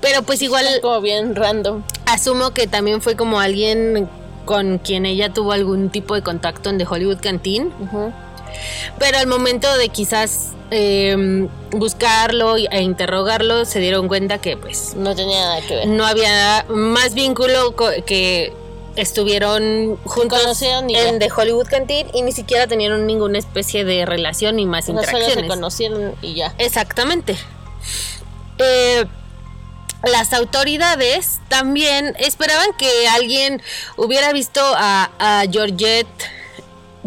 pero 0.01 0.23
pues 0.23 0.41
igual 0.41 0.65
Como 0.81 1.01
bien 1.01 1.35
random. 1.35 1.81
asumo 2.05 2.51
que 2.51 2.67
también 2.67 3.01
fue 3.01 3.15
como 3.15 3.39
alguien 3.39 4.09
con 4.43 4.77
quien 4.77 5.05
ella 5.05 5.33
tuvo 5.33 5.53
algún 5.53 5.89
tipo 5.89 6.15
de 6.15 6.21
contacto 6.21 6.69
en 6.69 6.77
The 6.77 6.85
Hollywood 6.87 7.19
Canteen. 7.21 7.71
Pero 8.99 9.17
al 9.17 9.27
momento 9.27 9.75
de 9.77 9.89
quizás 9.89 10.51
eh, 10.71 11.47
buscarlo 11.71 12.55
e 12.57 12.81
interrogarlo, 12.81 13.65
se 13.65 13.79
dieron 13.79 14.07
cuenta 14.07 14.39
que 14.39 14.57
pues 14.57 14.93
No 14.95 15.15
tenía 15.15 15.39
nada 15.41 15.61
que 15.61 15.75
ver. 15.75 15.87
no 15.87 16.05
había 16.05 16.65
más 16.69 17.13
vínculo 17.13 17.75
que 18.05 18.53
estuvieron 18.95 19.97
juntos 20.05 20.61
en 20.61 21.19
The 21.19 21.29
Hollywood 21.35 21.67
Canteen 21.67 22.07
y 22.13 22.21
ni 22.21 22.31
siquiera 22.31 22.65
tenían 22.65 23.05
ninguna 23.05 23.37
especie 23.37 23.83
de 23.83 24.05
relación 24.05 24.55
ni 24.55 24.65
más 24.65 24.87
O 24.89 24.93
sea, 24.93 24.93
solo 24.93 25.03
se 25.03 25.15
interacciones. 25.17 25.49
conocieron 25.49 26.15
y 26.21 26.33
ya. 26.35 26.53
Exactamente. 26.57 27.35
Eh, 28.57 29.05
las 30.03 30.33
autoridades 30.33 31.39
también 31.49 32.15
esperaban 32.19 32.69
que 32.77 33.07
alguien 33.09 33.61
hubiera 33.97 34.31
visto 34.33 34.61
a, 34.63 35.09
a 35.19 35.43
Georgette 35.51 36.07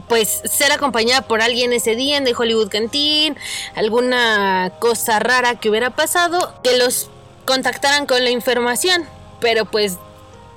pues 0.06 0.40
ser 0.44 0.70
acompañada 0.72 1.22
por 1.22 1.40
alguien 1.42 1.72
ese 1.72 1.96
día 1.96 2.16
en 2.16 2.24
The 2.24 2.34
Hollywood 2.36 2.68
Canteen, 2.68 3.36
alguna 3.74 4.72
cosa 4.78 5.18
rara 5.18 5.56
que 5.58 5.70
hubiera 5.70 5.90
pasado, 5.90 6.54
que 6.62 6.76
los 6.76 7.10
contactaran 7.44 8.06
con 8.06 8.22
la 8.24 8.30
información, 8.30 9.04
pero 9.40 9.64
pues 9.64 9.96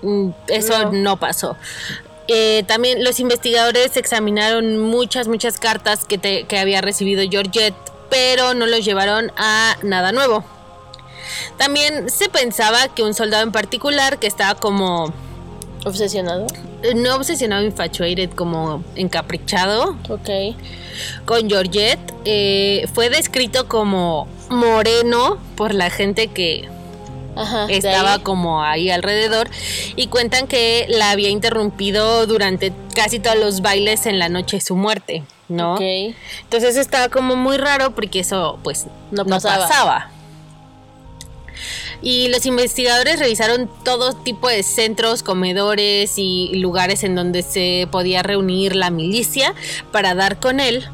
mm, 0.01 0.29
eso 0.47 0.83
No. 0.85 0.91
no, 0.91 1.17
pasó. 1.19 1.55
Eh, 2.27 2.63
también 2.67 3.03
los 3.03 3.19
investigadores 3.19 3.97
examinaron 3.97 4.77
muchas, 4.77 5.27
muchas 5.27 5.57
cartas 5.59 6.05
que, 6.05 6.17
te- 6.17 6.43
que 6.45 6.59
había 6.59 6.81
recibido 6.81 7.23
Georgette, 7.29 7.73
pero 8.09 8.53
no 8.53 8.67
los 8.67 8.85
llevaron 8.85 9.31
a 9.37 9.75
nada 9.83 10.11
nuevo. 10.11 10.43
También 11.57 12.09
se 12.09 12.29
pensaba 12.29 12.87
que 12.89 13.03
un 13.03 13.13
soldado 13.13 13.43
en 13.43 13.51
particular 13.51 14.19
que 14.19 14.27
estaba 14.27 14.55
como 14.55 15.13
Obsesionado. 15.85 16.45
eh, 16.83 16.93
no 16.95 17.15
obsesionado, 17.15 17.63
infatuated, 17.63 18.29
como 18.31 18.83
encaprichado 18.95 19.97
Ok. 20.09 20.29
con 21.25 21.49
Georgette, 21.49 21.99
eh, 22.25 22.87
fue 22.93 23.09
descrito 23.09 23.67
como 23.67 24.27
moreno 24.49 25.37
por 25.55 25.73
la 25.73 25.89
gente 25.89 26.27
que 26.27 26.67
Ajá. 27.35 27.65
estaba 27.69 28.15
ahí. 28.15 28.19
como 28.21 28.61
ahí 28.63 28.89
alrededor 28.91 29.49
y 29.95 30.07
cuentan 30.07 30.47
que 30.47 30.85
la 30.89 31.11
había 31.11 31.29
interrumpido 31.29 32.27
durante 32.27 32.73
casi 32.93 33.19
todos 33.19 33.37
los 33.37 33.61
bailes 33.61 34.05
en 34.05 34.19
la 34.19 34.29
noche 34.29 34.57
de 34.57 34.61
su 34.61 34.75
muerte, 34.75 35.23
¿no? 35.49 35.75
Ok. 35.75 35.81
Entonces 36.41 36.75
estaba 36.77 37.09
como 37.09 37.35
muy 37.35 37.57
raro 37.57 37.91
porque 37.95 38.19
eso 38.19 38.59
pues 38.63 38.85
No 39.11 39.23
no, 39.23 39.39
pasaba. 39.39 40.11
Y 42.01 42.29
los 42.29 42.45
investigadores 42.45 43.19
revisaron 43.19 43.69
todo 43.83 44.13
tipo 44.13 44.49
de 44.49 44.63
centros, 44.63 45.21
comedores 45.21 46.13
y 46.17 46.55
lugares 46.55 47.03
en 47.03 47.15
donde 47.15 47.43
se 47.43 47.87
podía 47.91 48.23
reunir 48.23 48.75
la 48.75 48.89
milicia 48.89 49.53
para 49.91 50.15
dar 50.15 50.39
con 50.39 50.59
él. 50.59 50.87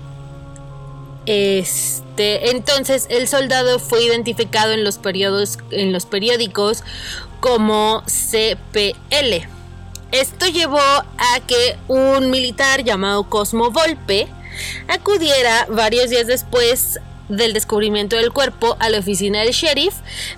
Este, 1.26 2.52
entonces 2.52 3.08
el 3.10 3.28
soldado 3.28 3.80
fue 3.80 4.04
identificado 4.04 4.72
en 4.72 4.84
los 4.84 4.98
periodos, 4.98 5.60
en 5.72 5.92
los 5.92 6.06
periódicos 6.06 6.84
como 7.40 8.04
CPL. 8.06 9.48
Esto 10.12 10.48
llevó 10.48 10.80
a 10.80 11.40
que 11.46 11.78
un 11.88 12.30
militar 12.32 12.84
llamado 12.84 13.30
Cosmo 13.30 13.72
Volpe 13.72 14.28
acudiera 14.88 15.68
varios 15.70 16.10
días 16.10 16.28
después 16.28 17.00
del 17.30 17.54
descubrimiento 17.54 18.16
del 18.16 18.32
cuerpo 18.32 18.78
a 18.80 18.90
la 18.90 19.00
oficina 19.00 19.42
del 19.42 19.52
sheriff 19.52 19.96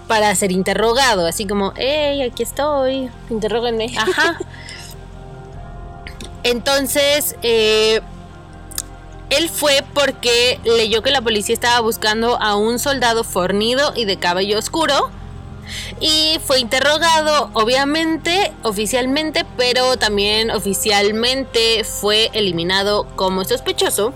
para 0.07 0.33
ser 0.35 0.51
interrogado, 0.51 1.27
así 1.27 1.45
como, 1.45 1.73
hey, 1.75 2.21
aquí 2.21 2.43
estoy. 2.43 3.09
Interróguenme. 3.29 3.93
Ajá. 3.97 4.39
Entonces, 6.43 7.35
eh, 7.43 8.01
él 9.29 9.49
fue 9.49 9.83
porque 9.93 10.59
leyó 10.63 11.03
que 11.03 11.11
la 11.11 11.21
policía 11.21 11.53
estaba 11.53 11.79
buscando 11.81 12.41
a 12.41 12.55
un 12.55 12.79
soldado 12.79 13.23
fornido 13.23 13.93
y 13.95 14.05
de 14.05 14.17
cabello 14.17 14.57
oscuro. 14.57 15.11
Y 15.99 16.39
fue 16.45 16.59
interrogado, 16.59 17.49
obviamente, 17.53 18.51
oficialmente, 18.63 19.45
pero 19.57 19.97
también 19.97 20.51
oficialmente 20.51 21.83
fue 21.83 22.29
eliminado 22.33 23.05
como 23.15 23.43
sospechoso 23.45 24.13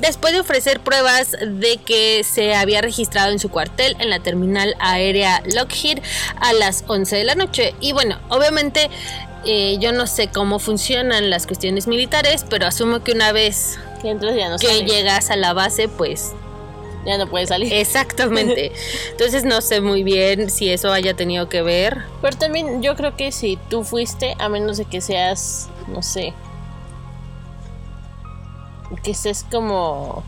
después 0.00 0.32
de 0.32 0.40
ofrecer 0.40 0.80
pruebas 0.80 1.32
de 1.40 1.78
que 1.78 2.22
se 2.24 2.54
había 2.54 2.80
registrado 2.80 3.30
en 3.30 3.38
su 3.38 3.48
cuartel 3.50 3.96
en 3.98 4.10
la 4.10 4.20
terminal 4.20 4.74
aérea 4.80 5.42
Lockheed 5.54 5.98
a 6.40 6.52
las 6.52 6.84
11 6.86 7.16
de 7.16 7.24
la 7.24 7.34
noche. 7.34 7.74
Y 7.80 7.92
bueno, 7.92 8.18
obviamente 8.28 8.90
eh, 9.44 9.76
yo 9.80 9.92
no 9.92 10.06
sé 10.06 10.28
cómo 10.28 10.58
funcionan 10.58 11.30
las 11.30 11.46
cuestiones 11.46 11.86
militares, 11.86 12.44
pero 12.48 12.66
asumo 12.66 13.02
que 13.02 13.12
una 13.12 13.32
vez 13.32 13.78
Que 14.02 14.10
entras 14.10 14.34
ya 14.36 14.48
no 14.48 14.58
que 14.58 14.66
sales. 14.66 14.90
llegas 14.90 15.30
a 15.30 15.36
la 15.36 15.52
base, 15.52 15.88
pues 15.88 16.32
Ya 17.06 17.16
no 17.16 17.28
puedes 17.28 17.48
salir. 17.48 17.72
exactamente. 17.72 18.72
Entonces 19.10 19.44
no 19.44 19.60
sé 19.60 19.80
muy 19.80 20.02
bien 20.02 20.50
si 20.50 20.70
eso 20.70 20.92
haya 20.92 21.14
tenido 21.14 21.48
que 21.48 21.62
ver. 21.62 22.04
Pero 22.20 22.36
también 22.36 22.82
yo 22.82 22.94
creo 22.94 23.16
que 23.16 23.32
si 23.32 23.58
tú 23.68 23.84
fuiste, 23.84 24.36
a 24.38 24.48
menos 24.48 24.76
de 24.76 24.84
que 24.84 25.00
seas, 25.00 25.68
no 25.88 26.02
sé, 26.02 26.34
que 29.02 29.12
estés 29.12 29.46
como 29.50 30.24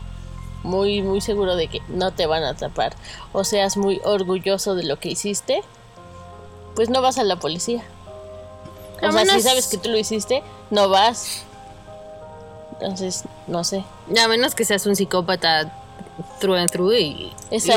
muy, 0.63 1.01
muy 1.01 1.21
seguro 1.21 1.55
de 1.55 1.67
que 1.67 1.81
no 1.89 2.11
te 2.11 2.25
van 2.25 2.43
a 2.43 2.49
atrapar, 2.49 2.95
o 3.33 3.43
seas 3.43 3.77
muy 3.77 4.01
orgulloso 4.03 4.75
de 4.75 4.83
lo 4.83 4.99
que 4.99 5.09
hiciste, 5.09 5.61
pues 6.75 6.89
no 6.89 7.01
vas 7.01 7.17
a 7.17 7.23
la 7.23 7.35
policía. 7.35 7.83
A 9.01 9.09
O 9.09 9.11
sea, 9.11 9.25
si 9.25 9.41
sabes 9.41 9.67
que 9.67 9.77
tú 9.77 9.89
lo 9.89 9.97
hiciste, 9.97 10.41
no 10.71 10.89
vas. 10.89 11.43
Entonces, 12.73 13.25
no 13.47 13.63
sé. 13.63 13.83
A 14.21 14.27
menos 14.27 14.55
que 14.55 14.65
seas 14.65 14.85
un 14.85 14.95
psicópata 14.95 15.82
through 16.39 16.55
and 16.57 16.69
through 16.71 16.93
y, 16.93 17.31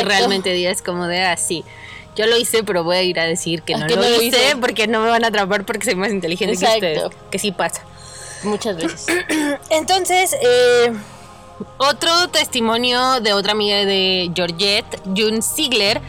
realmente 0.05 0.53
digas 0.53 0.83
como 0.83 1.07
de 1.07 1.23
así. 1.23 1.65
yo 2.17 2.27
lo 2.27 2.37
hice, 2.37 2.63
pero 2.65 2.85
voy 2.85 2.97
a 2.97 3.03
ir 3.03 3.19
a 3.21 3.25
decir 3.25 3.63
que 3.63 3.75
Ah, 3.75 3.79
no 3.79 3.87
que 3.87 3.97
lo 3.97 4.03
no 4.03 4.09
lo 4.09 4.23
hice 4.23 4.37
hice. 4.49 4.57
porque 4.61 4.87
no 4.87 5.01
me 5.03 5.09
van 5.11 5.25
a 5.25 5.29
atrapar 5.29 5.65
porque 5.65 5.85
soy 5.85 5.95
más 5.97 6.11
inteligente 6.11 6.55
Exacto. 6.55 6.81
que 6.81 6.93
ustedes. 6.97 7.13
Que 7.31 7.39
sí 7.39 7.53
pasa. 7.53 7.83
Muchas 8.43 8.77
veces. 8.77 9.07
Entonces, 9.71 10.35
eh, 10.43 10.93
otro 11.79 12.29
testimonio 12.29 13.21
de 13.21 13.33
otra 13.33 13.53
amiga 13.53 13.85
de 13.85 14.31
Georgette, 14.35 15.01
June 15.17 15.41
Ziegler, 15.43 16.01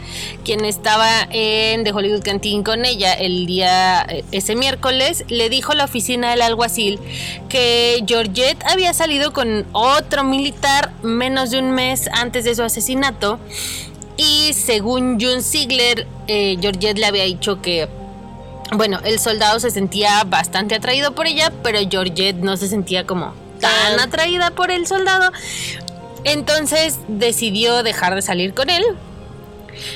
quien 0.44 0.64
estaba 0.64 1.26
en 1.30 1.84
The 1.84 1.92
Hollywood 1.92 2.22
Canteen 2.22 2.62
con 2.62 2.84
ella 2.84 3.12
el 3.12 3.46
día, 3.46 4.02
eh, 4.02 4.24
ese 4.32 4.56
miércoles, 4.56 5.24
le 5.28 5.48
dijo 5.48 5.72
a 5.72 5.74
la 5.74 5.84
oficina 5.84 6.30
del 6.30 6.42
alguacil 6.42 6.98
que 7.48 8.02
Georgette 8.06 8.64
había 8.64 8.92
salido 8.94 9.32
con 9.32 9.66
otro 9.72 10.24
militar 10.24 10.92
menos 11.02 11.50
de 11.50 11.58
un 11.58 11.70
mes 11.70 12.08
antes 12.12 12.44
de 12.44 12.54
su 12.54 12.62
asesinato. 12.62 13.38
Y 14.16 14.52
según 14.54 15.20
June 15.20 15.42
Ziegler, 15.42 16.06
eh, 16.26 16.56
Georgette 16.60 16.98
le 16.98 17.06
había 17.06 17.24
dicho 17.24 17.62
que 17.62 17.88
bueno, 18.72 19.00
el 19.04 19.18
soldado 19.18 19.60
se 19.60 19.70
sentía 19.70 20.24
bastante 20.24 20.74
atraído 20.74 21.14
por 21.14 21.26
ella, 21.26 21.52
pero 21.62 21.78
Georgette 21.88 22.36
no 22.36 22.56
se 22.58 22.68
sentía 22.68 23.06
como 23.06 23.32
tan 23.60 24.00
atraída 24.00 24.50
por 24.50 24.70
el 24.70 24.86
soldado. 24.86 25.32
Entonces 26.24 26.98
decidió 27.08 27.82
dejar 27.82 28.14
de 28.14 28.22
salir 28.22 28.54
con 28.54 28.70
él. 28.70 28.84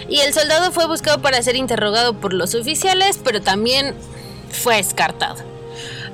Y 0.09 0.21
el 0.21 0.33
soldado 0.33 0.73
fue 0.73 0.87
buscado 0.87 1.21
para 1.21 1.43
ser 1.43 1.57
interrogado 1.57 2.15
por 2.15 2.33
los 2.33 2.55
oficiales, 2.55 3.19
pero 3.23 3.43
también 3.43 3.95
fue 4.51 4.77
descartado. 4.77 5.53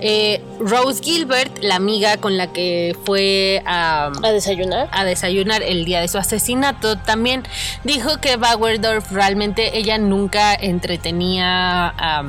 Eh, 0.00 0.40
Rose 0.60 1.02
Gilbert, 1.02 1.58
la 1.60 1.74
amiga 1.74 2.18
con 2.18 2.36
la 2.36 2.52
que 2.52 2.96
fue 3.04 3.62
a, 3.66 4.12
¿A 4.22 4.30
desayunar? 4.30 4.88
a 4.92 5.04
desayunar 5.04 5.62
el 5.62 5.84
día 5.84 6.00
de 6.00 6.06
su 6.06 6.18
asesinato, 6.18 6.98
también 6.98 7.42
dijo 7.82 8.18
que 8.20 8.36
Bauerdorf 8.36 9.10
realmente 9.10 9.76
ella 9.76 9.98
nunca 9.98 10.54
entretenía 10.54 11.88
a 11.88 12.24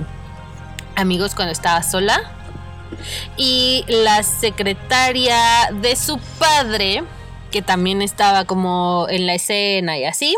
amigos 0.95 1.35
cuando 1.35 1.51
estaba 1.51 1.83
sola. 1.83 2.38
Y 3.37 3.85
la 3.87 4.23
secretaria 4.23 5.69
de 5.73 5.95
su 5.95 6.19
padre, 6.39 7.03
que 7.51 7.61
también 7.61 8.01
estaba 8.01 8.45
como 8.45 9.07
en 9.09 9.27
la 9.27 9.35
escena 9.35 9.97
y 9.97 10.05
así, 10.05 10.35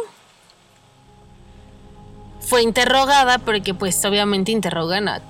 fue 2.40 2.64
interrogada 2.64 3.38
porque 3.38 3.74
pues 3.74 4.04
obviamente 4.04 4.52
interrogan 4.52 5.08
a 5.08 5.22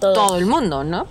todo 0.00 0.36
el 0.36 0.46
mundo, 0.46 0.84
¿no? 0.84 1.06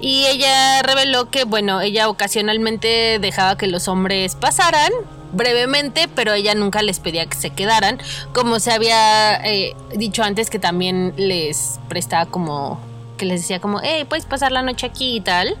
Y 0.00 0.26
ella 0.26 0.82
reveló 0.82 1.30
que, 1.30 1.44
bueno, 1.44 1.80
ella 1.80 2.08
ocasionalmente 2.08 3.18
dejaba 3.18 3.56
que 3.56 3.66
los 3.66 3.88
hombres 3.88 4.34
pasaran 4.34 4.92
brevemente, 5.32 6.08
pero 6.14 6.32
ella 6.32 6.54
nunca 6.54 6.82
les 6.82 7.00
pedía 7.00 7.26
que 7.26 7.36
se 7.36 7.50
quedaran, 7.50 7.98
como 8.32 8.60
se 8.60 8.72
había 8.72 9.34
eh, 9.44 9.74
dicho 9.94 10.22
antes 10.22 10.50
que 10.50 10.58
también 10.58 11.14
les 11.16 11.78
prestaba 11.88 12.26
como, 12.26 12.78
que 13.16 13.24
les 13.24 13.40
decía 13.42 13.60
como, 13.60 13.80
hey, 13.82 14.04
puedes 14.08 14.24
pasar 14.26 14.52
la 14.52 14.62
noche 14.62 14.86
aquí 14.86 15.16
y 15.16 15.20
tal. 15.20 15.56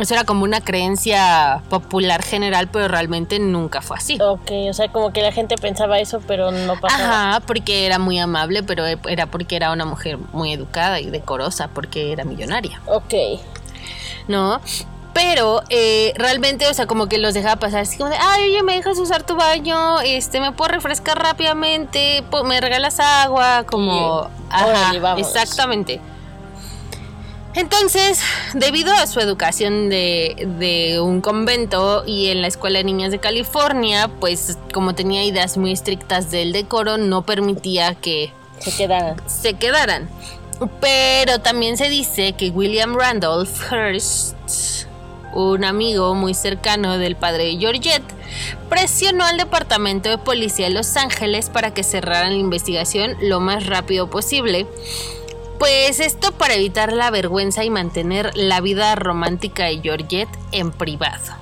Eso 0.00 0.14
era 0.14 0.24
como 0.24 0.44
una 0.44 0.60
creencia 0.60 1.62
popular 1.68 2.22
general, 2.22 2.68
pero 2.68 2.88
realmente 2.88 3.38
nunca 3.38 3.82
fue 3.82 3.96
así. 3.96 4.18
Ok, 4.20 4.50
o 4.70 4.72
sea, 4.72 4.88
como 4.92 5.12
que 5.12 5.22
la 5.22 5.32
gente 5.32 5.56
pensaba 5.56 5.98
eso, 5.98 6.20
pero 6.26 6.50
no 6.50 6.78
pasaba. 6.80 7.30
Ajá, 7.30 7.40
porque 7.46 7.86
era 7.86 7.98
muy 7.98 8.18
amable, 8.18 8.62
pero 8.62 8.84
era 8.86 9.26
porque 9.26 9.56
era 9.56 9.72
una 9.72 9.84
mujer 9.84 10.18
muy 10.32 10.52
educada 10.52 11.00
y 11.00 11.10
decorosa, 11.10 11.68
porque 11.68 12.12
era 12.12 12.24
millonaria, 12.24 12.80
Ok. 12.86 13.14
¿no? 14.28 14.60
Pero 15.14 15.62
eh, 15.70 16.12
realmente, 16.16 16.68
o 16.68 16.74
sea, 16.74 16.86
como 16.86 17.08
que 17.08 17.16
los 17.16 17.32
dejaba 17.32 17.56
pasar 17.56 17.80
así 17.80 17.96
como 17.96 18.10
de, 18.10 18.16
ay, 18.20 18.50
oye, 18.50 18.62
me 18.62 18.74
dejas 18.74 18.98
usar 18.98 19.22
tu 19.22 19.34
baño, 19.34 20.00
este, 20.00 20.40
me 20.40 20.52
puedo 20.52 20.72
refrescar 20.72 21.18
rápidamente, 21.18 22.22
me 22.44 22.60
regalas 22.60 23.00
agua, 23.00 23.64
como, 23.64 24.28
ajá, 24.50 24.66
órale, 24.66 25.20
exactamente. 25.22 26.02
Entonces, 27.56 28.20
debido 28.52 28.92
a 28.92 29.06
su 29.06 29.18
educación 29.18 29.88
de, 29.88 30.46
de, 30.58 31.00
un 31.00 31.22
convento 31.22 32.04
y 32.06 32.28
en 32.28 32.42
la 32.42 32.48
Escuela 32.48 32.78
de 32.78 32.84
Niñas 32.84 33.10
de 33.10 33.18
California, 33.18 34.08
pues 34.20 34.58
como 34.74 34.94
tenía 34.94 35.24
ideas 35.24 35.56
muy 35.56 35.72
estrictas 35.72 36.30
del 36.30 36.52
decoro, 36.52 36.98
no 36.98 37.22
permitía 37.22 37.94
que 37.94 38.30
se 38.58 38.76
quedaran. 38.76 39.16
Se 39.26 39.54
quedaran. 39.54 40.06
Pero 40.82 41.40
también 41.40 41.78
se 41.78 41.88
dice 41.88 42.34
que 42.34 42.50
William 42.50 42.94
Randolph 42.94 43.72
Hearst, 43.72 44.36
un 45.32 45.64
amigo 45.64 46.14
muy 46.14 46.34
cercano 46.34 46.98
del 46.98 47.16
padre 47.16 47.44
de 47.44 47.56
Georgette, 47.56 48.04
presionó 48.68 49.24
al 49.24 49.38
Departamento 49.38 50.10
de 50.10 50.18
Policía 50.18 50.66
de 50.66 50.74
Los 50.74 50.94
Ángeles 50.98 51.48
para 51.48 51.72
que 51.72 51.82
cerraran 51.82 52.32
la 52.32 52.38
investigación 52.38 53.16
lo 53.22 53.40
más 53.40 53.64
rápido 53.64 54.10
posible. 54.10 54.66
Pues 55.58 56.00
esto 56.00 56.32
para 56.32 56.54
evitar 56.54 56.92
la 56.92 57.10
vergüenza 57.10 57.64
y 57.64 57.70
mantener 57.70 58.36
la 58.36 58.60
vida 58.60 58.94
romántica 58.94 59.64
de 59.64 59.80
Georgette 59.80 60.38
en 60.52 60.70
privado. 60.70 61.34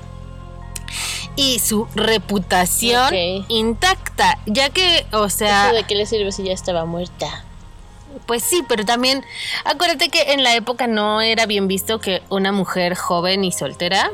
Y 1.37 1.59
su 1.59 1.89
reputación 1.97 3.13
intacta, 3.49 4.39
ya 4.47 4.71
que, 4.71 5.05
o 5.13 5.29
sea... 5.29 5.73
¿De 5.73 5.83
qué 5.83 5.97
le 5.97 6.07
sirve 6.07 6.31
si 6.31 6.45
ya 6.45 6.53
estaba 6.53 6.85
muerta? 6.85 7.45
Pues 8.27 8.45
sí, 8.45 8.63
pero 8.69 8.85
también 8.85 9.25
acuérdate 9.65 10.09
que 10.09 10.33
en 10.33 10.45
la 10.45 10.55
época 10.55 10.87
no 10.87 11.21
era 11.21 11.47
bien 11.47 11.67
visto 11.67 11.99
que 11.99 12.23
una 12.29 12.53
mujer 12.53 12.95
joven 12.95 13.43
y 13.43 13.51
soltera 13.51 14.13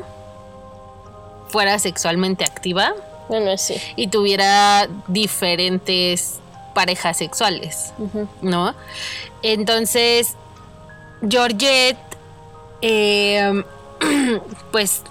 fuera 1.49 1.77
sexualmente 1.77 2.43
activa. 2.43 2.93
Bueno, 3.29 3.55
sí. 3.57 3.75
Y 3.95 4.07
tuviera 4.07 4.89
diferentes 5.07 6.39
parejas 6.73 7.17
sexuales, 7.17 7.93
¿no? 8.41 8.73
Entonces, 9.41 10.35
Georgette, 11.27 11.97
eh, 12.81 13.63
pues, 14.71 15.03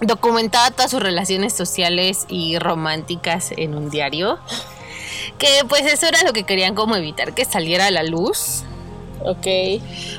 documentaba 0.00 0.70
todas 0.70 0.90
sus 0.90 1.02
relaciones 1.02 1.52
sociales 1.52 2.26
y 2.28 2.58
románticas 2.58 3.52
en 3.56 3.74
un 3.74 3.90
diario. 3.90 4.38
Que 5.38 5.62
pues 5.68 5.82
eso 5.82 6.06
era 6.06 6.22
lo 6.22 6.32
que 6.32 6.44
querían 6.44 6.74
como 6.74 6.96
evitar 6.96 7.34
que 7.34 7.44
saliera 7.44 7.86
a 7.86 7.90
la 7.90 8.02
luz. 8.02 8.62
Ok. 9.24 9.46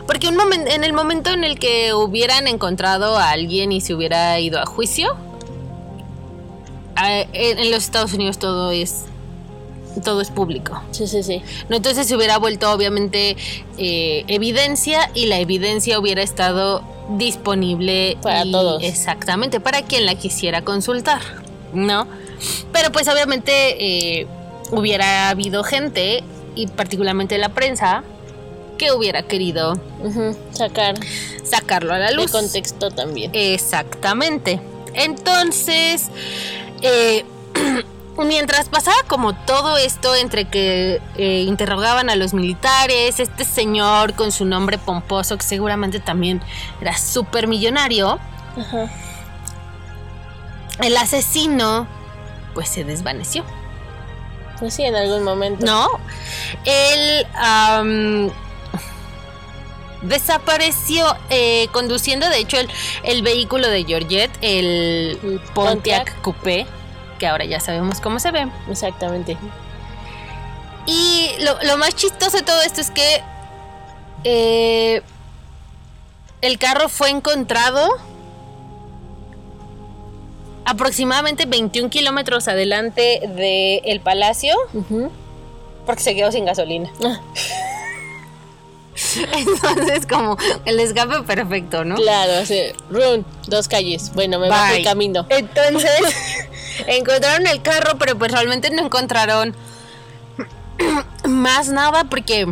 Porque 0.08 0.28
un 0.28 0.36
momento, 0.36 0.72
en 0.72 0.84
el 0.84 0.94
momento 0.94 1.32
en 1.32 1.44
el 1.44 1.60
que 1.60 1.94
hubieran 1.94 2.48
encontrado 2.48 3.18
a 3.18 3.30
alguien 3.30 3.72
y 3.72 3.82
se 3.82 3.94
hubiera 3.94 4.40
ido 4.40 4.60
a 4.60 4.66
juicio, 4.66 5.16
en 6.98 7.72
los 7.72 7.84
Estados 7.84 8.14
Unidos 8.14 8.40
todo 8.40 8.72
es 8.72 9.06
todo 10.04 10.22
es 10.22 10.30
público. 10.30 10.82
Sí, 10.92 11.08
sí, 11.08 11.24
sí. 11.24 11.42
¿No? 11.70 11.78
Entonces 11.78 12.08
se 12.08 12.16
hubiera 12.16 12.38
vuelto 12.38 12.72
obviamente 12.72 13.38
eh, 13.78 14.24
evidencia 14.28 15.10
y 15.14 15.28
la 15.28 15.40
evidencia 15.40 16.00
hubiera 16.00 16.22
estado 16.22 16.84
disponible 17.18 18.18
para 18.22 18.44
todos. 18.44 18.84
Exactamente, 18.84 19.60
para 19.60 19.84
quien 19.84 20.06
la 20.06 20.16
quisiera 20.16 20.64
consultar, 20.64 21.22
¿no? 21.74 22.08
Pero 22.72 22.92
pues 22.92 23.08
obviamente 23.08 24.22
eh, 24.22 24.28
hubiera 24.72 25.30
habido 25.30 25.64
gente, 25.64 26.24
y 26.56 26.68
particularmente 26.68 27.38
la 27.38 27.50
prensa, 27.50 28.04
que 28.78 28.92
hubiera 28.92 29.24
querido 29.24 29.80
sacar 30.52 30.96
sacarlo 31.46 31.94
a 31.94 32.00
la 32.00 32.12
luz. 32.12 32.32
De 32.32 32.40
contexto 32.40 32.92
también. 32.92 33.32
Exactamente. 33.34 34.60
Entonces, 34.94 36.08
eh, 36.82 37.24
mientras 38.24 38.70
pasaba 38.70 38.96
como 39.08 39.36
todo 39.36 39.78
esto 39.78 40.16
entre 40.16 40.46
que 40.46 41.02
eh, 41.18 41.42
interrogaban 41.48 42.10
a 42.10 42.16
los 42.16 42.34
militares, 42.34 43.20
este 43.20 43.44
señor 43.44 44.14
con 44.14 44.32
su 44.32 44.46
nombre 44.46 44.78
pomposo, 44.78 45.38
que 45.38 45.44
seguramente 45.44 46.00
también 46.00 46.42
era 46.80 46.98
súper 46.98 47.48
millonario, 47.48 48.20
el 50.82 50.96
asesino 50.98 51.88
pues 52.54 52.70
se 52.70 52.86
desvaneció. 52.86 53.44
Pues 54.60 54.74
sí, 54.74 54.84
en 54.84 54.96
algún 54.96 55.24
momento. 55.24 55.66
No, 55.66 55.90
él 56.64 57.28
desapareció 60.02 61.06
eh, 61.30 61.68
conduciendo, 61.74 62.30
de 62.30 62.38
hecho, 62.38 62.58
el, 63.04 63.22
vehículo 63.24 63.68
de 63.68 63.84
Georgette, 63.84 64.32
el 64.40 65.42
Pontiac, 65.54 66.14
Pontiac 66.14 66.22
Coupé 66.22 66.66
que 67.20 67.28
ahora 67.28 67.46
ya 67.46 67.60
sabemos 67.60 68.02
cómo 68.02 68.20
se 68.20 68.32
ve. 68.32 68.48
Exactamente. 68.70 69.38
Y 70.86 71.32
lo, 71.64 71.78
más 71.78 71.96
chistoso 71.96 72.38
de 72.38 72.44
todo 72.44 72.62
esto 72.62 72.82
es 72.82 72.92
que 72.92 73.22
eh, 74.24 75.02
el 76.42 76.60
carro 76.60 76.90
fue 76.90 77.10
encontrado 77.10 77.98
aproximadamente 80.66 81.46
21 81.46 81.90
kilómetros 81.90 82.48
adelante 82.48 83.22
del 83.28 84.00
palacio 84.02 84.56
porque 85.86 86.02
se 86.02 86.16
quedó 86.16 86.32
sin 86.32 86.46
gasolina. 86.46 86.92
Ah. 87.04 87.20
Entonces, 89.34 90.06
como 90.06 90.38
el 90.66 90.80
escape 90.80 91.22
perfecto, 91.24 91.84
¿no? 91.84 91.96
Claro, 91.96 92.46
sí. 92.46 92.62
Run, 92.90 93.26
dos 93.48 93.68
calles. 93.68 94.12
Bueno, 94.14 94.40
me 94.40 94.50
va 94.50 94.76
el 94.76 94.84
camino. 94.84 95.26
Entonces, 95.30 96.02
encontraron 96.88 97.48
el 97.48 97.62
carro, 97.62 97.98
pero 97.98 98.18
pues 98.18 98.32
realmente 98.32 98.70
no 98.70 98.86
encontraron 98.86 99.56
más 101.28 101.70
nada 101.70 102.06
porque 102.06 102.48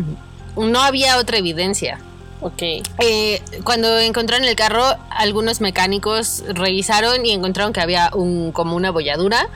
no 0.55 0.81
había 0.81 1.17
otra 1.17 1.37
evidencia. 1.37 1.99
Ok. 2.41 2.61
Eh, 2.99 3.41
cuando 3.63 3.99
encontraron 3.99 4.45
el 4.45 4.55
carro, 4.55 4.85
algunos 5.09 5.61
mecánicos 5.61 6.43
revisaron 6.49 7.25
y 7.25 7.31
encontraron 7.31 7.71
que 7.71 7.79
había 7.79 8.11
un, 8.13 8.51
como 8.51 8.75
una 8.75 8.91
bolladura 8.91 9.49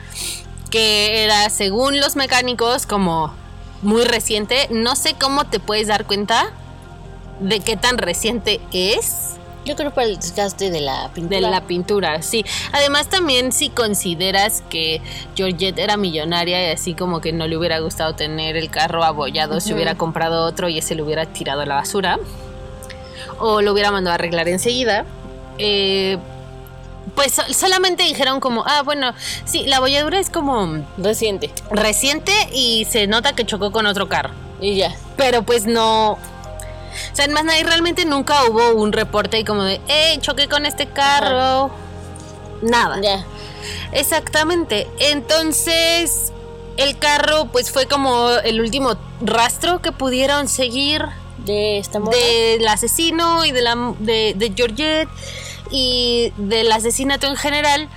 que 0.70 1.24
era, 1.24 1.48
según 1.50 2.00
los 2.00 2.16
mecánicos, 2.16 2.86
como 2.86 3.34
muy 3.82 4.04
reciente. 4.04 4.68
No 4.70 4.96
sé 4.96 5.14
cómo 5.18 5.44
te 5.44 5.60
puedes 5.60 5.86
dar 5.86 6.06
cuenta 6.06 6.50
de 7.40 7.60
qué 7.60 7.76
tan 7.76 7.98
reciente 7.98 8.60
es. 8.72 9.34
Yo 9.64 9.76
creo 9.76 9.92
por 9.92 10.04
el 10.04 10.16
desgaste 10.16 10.70
de 10.70 10.80
la 10.80 11.10
pintura. 11.12 11.36
De 11.36 11.42
la 11.42 11.60
pintura, 11.66 12.22
sí. 12.22 12.44
Además 12.72 13.08
también 13.08 13.52
si 13.52 13.68
consideras 13.68 14.62
que 14.70 15.02
Georgette 15.34 15.78
era 15.78 15.96
millonaria 15.96 16.68
y 16.68 16.72
así 16.72 16.94
como 16.94 17.20
que 17.20 17.32
no 17.32 17.46
le 17.46 17.56
hubiera 17.56 17.78
gustado 17.80 18.14
tener 18.14 18.56
el 18.56 18.70
carro 18.70 19.04
abollado, 19.04 19.60
se 19.60 19.74
hubiera 19.74 19.96
comprado 19.96 20.46
otro 20.46 20.68
y 20.68 20.78
ese 20.78 20.94
lo 20.94 21.04
hubiera 21.04 21.26
tirado 21.26 21.60
a 21.60 21.66
la 21.66 21.74
basura. 21.74 22.18
O 23.38 23.60
lo 23.60 23.72
hubiera 23.72 23.90
mandado 23.90 24.12
a 24.12 24.14
arreglar 24.14 24.48
enseguida. 24.48 25.04
Eh, 25.58 26.16
pues 27.14 27.40
solamente 27.50 28.04
dijeron 28.04 28.40
como, 28.40 28.64
ah, 28.66 28.82
bueno, 28.82 29.12
sí, 29.44 29.64
la 29.66 29.78
abolladura 29.78 30.18
es 30.18 30.30
como... 30.30 30.84
Reciente. 30.96 31.50
Reciente 31.70 32.32
y 32.52 32.86
se 32.86 33.06
nota 33.06 33.34
que 33.34 33.44
chocó 33.44 33.70
con 33.70 33.86
otro 33.86 34.08
carro. 34.08 34.30
Y 34.60 34.76
ya. 34.76 34.94
Pero 35.16 35.42
pues 35.42 35.66
no, 35.66 36.18
o 37.12 37.16
sea, 37.16 37.24
en 37.24 37.32
más 37.32 37.44
nadie 37.44 37.64
realmente 37.64 38.04
nunca 38.04 38.44
hubo 38.44 38.74
un 38.74 38.92
reporte 38.92 39.38
y 39.38 39.44
como 39.44 39.64
de, 39.64 39.80
eh, 39.88 40.18
choqué 40.20 40.48
con 40.48 40.66
este 40.66 40.86
carro. 40.86 41.70
Nada. 42.62 43.00
Ya. 43.00 43.24
Exactamente. 43.92 44.88
Entonces, 44.98 46.32
el 46.76 46.98
carro 46.98 47.46
pues 47.46 47.70
fue 47.70 47.86
como 47.86 48.30
el 48.44 48.60
último 48.60 48.96
rastro 49.20 49.80
que 49.82 49.92
pudieron 49.92 50.48
seguir 50.48 51.04
de 51.38 51.78
esta 51.78 52.00
del 52.00 52.66
asesino 52.66 53.44
y 53.44 53.52
de 53.52 53.62
la 53.62 53.94
de, 53.98 54.34
de 54.36 54.52
Georgette 54.54 55.08
y 55.70 56.32
del 56.36 56.70
asesinato 56.72 57.26
en 57.26 57.36
general 57.36 57.88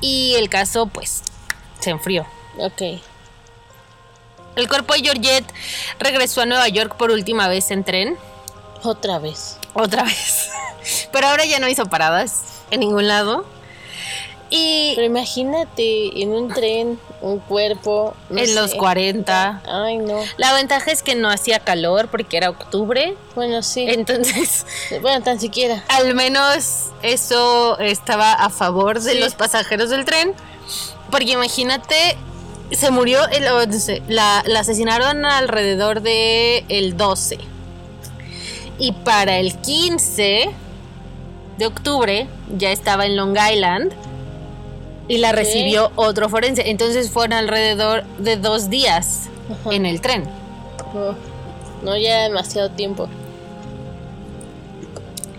y 0.00 0.34
el 0.36 0.48
caso 0.48 0.86
pues 0.86 1.22
se 1.80 1.90
enfrió. 1.90 2.26
Ok. 2.58 2.82
El 4.56 4.68
cuerpo 4.68 4.94
de 4.94 5.00
Georgette 5.00 5.50
regresó 5.98 6.42
a 6.42 6.46
Nueva 6.46 6.68
York 6.68 6.96
por 6.96 7.10
última 7.10 7.48
vez 7.48 7.70
en 7.70 7.84
tren. 7.84 8.16
Otra 8.82 9.18
vez. 9.18 9.56
Otra 9.74 10.02
vez. 10.02 10.50
Pero 11.12 11.28
ahora 11.28 11.44
ya 11.44 11.58
no 11.58 11.68
hizo 11.68 11.86
paradas 11.86 12.42
en 12.70 12.80
ningún 12.80 13.08
lado. 13.08 13.46
Y 14.50 14.92
Pero 14.96 15.06
imagínate 15.06 16.20
en 16.22 16.28
un 16.30 16.52
tren, 16.52 17.00
un 17.22 17.38
cuerpo. 17.38 18.14
en 18.28 18.54
los 18.54 18.74
40. 18.74 19.62
Ay, 19.64 19.96
no. 19.96 20.20
La 20.36 20.52
ventaja 20.52 20.90
es 20.90 21.02
que 21.02 21.14
no 21.14 21.30
hacía 21.30 21.58
calor 21.60 22.08
porque 22.08 22.36
era 22.36 22.50
octubre. 22.50 23.16
Bueno, 23.34 23.62
sí. 23.62 23.86
Entonces. 23.88 24.66
Bueno, 25.00 25.24
tan 25.24 25.40
siquiera. 25.40 25.82
Al 25.88 26.14
menos 26.14 26.90
eso 27.00 27.78
estaba 27.78 28.34
a 28.34 28.50
favor 28.50 29.00
de 29.00 29.14
los 29.14 29.34
pasajeros 29.34 29.88
del 29.88 30.04
tren. 30.04 30.34
Porque 31.10 31.30
imagínate 31.30 32.18
se 32.76 32.90
murió, 32.90 33.20
el, 33.28 33.44
la, 34.08 34.42
la, 34.46 34.60
asesinaron 34.60 35.24
alrededor 35.24 36.00
de 36.00 36.64
el 36.68 36.96
12. 36.96 37.38
Y 38.78 38.92
para 38.92 39.38
el 39.38 39.56
15 39.56 40.50
de 41.58 41.66
octubre 41.66 42.26
ya 42.56 42.72
estaba 42.72 43.06
en 43.06 43.16
Long 43.16 43.36
Island 43.36 43.92
y 45.08 45.18
la 45.18 45.32
recibió 45.32 45.92
otro 45.96 46.28
forense. 46.28 46.70
Entonces 46.70 47.10
fueron 47.10 47.34
alrededor 47.34 48.04
de 48.18 48.36
dos 48.36 48.70
días 48.70 49.28
en 49.70 49.86
el 49.86 50.00
tren. 50.00 50.24
No, 50.94 51.14
no 51.82 51.96
ya 51.96 52.22
demasiado 52.22 52.70
tiempo. 52.70 53.08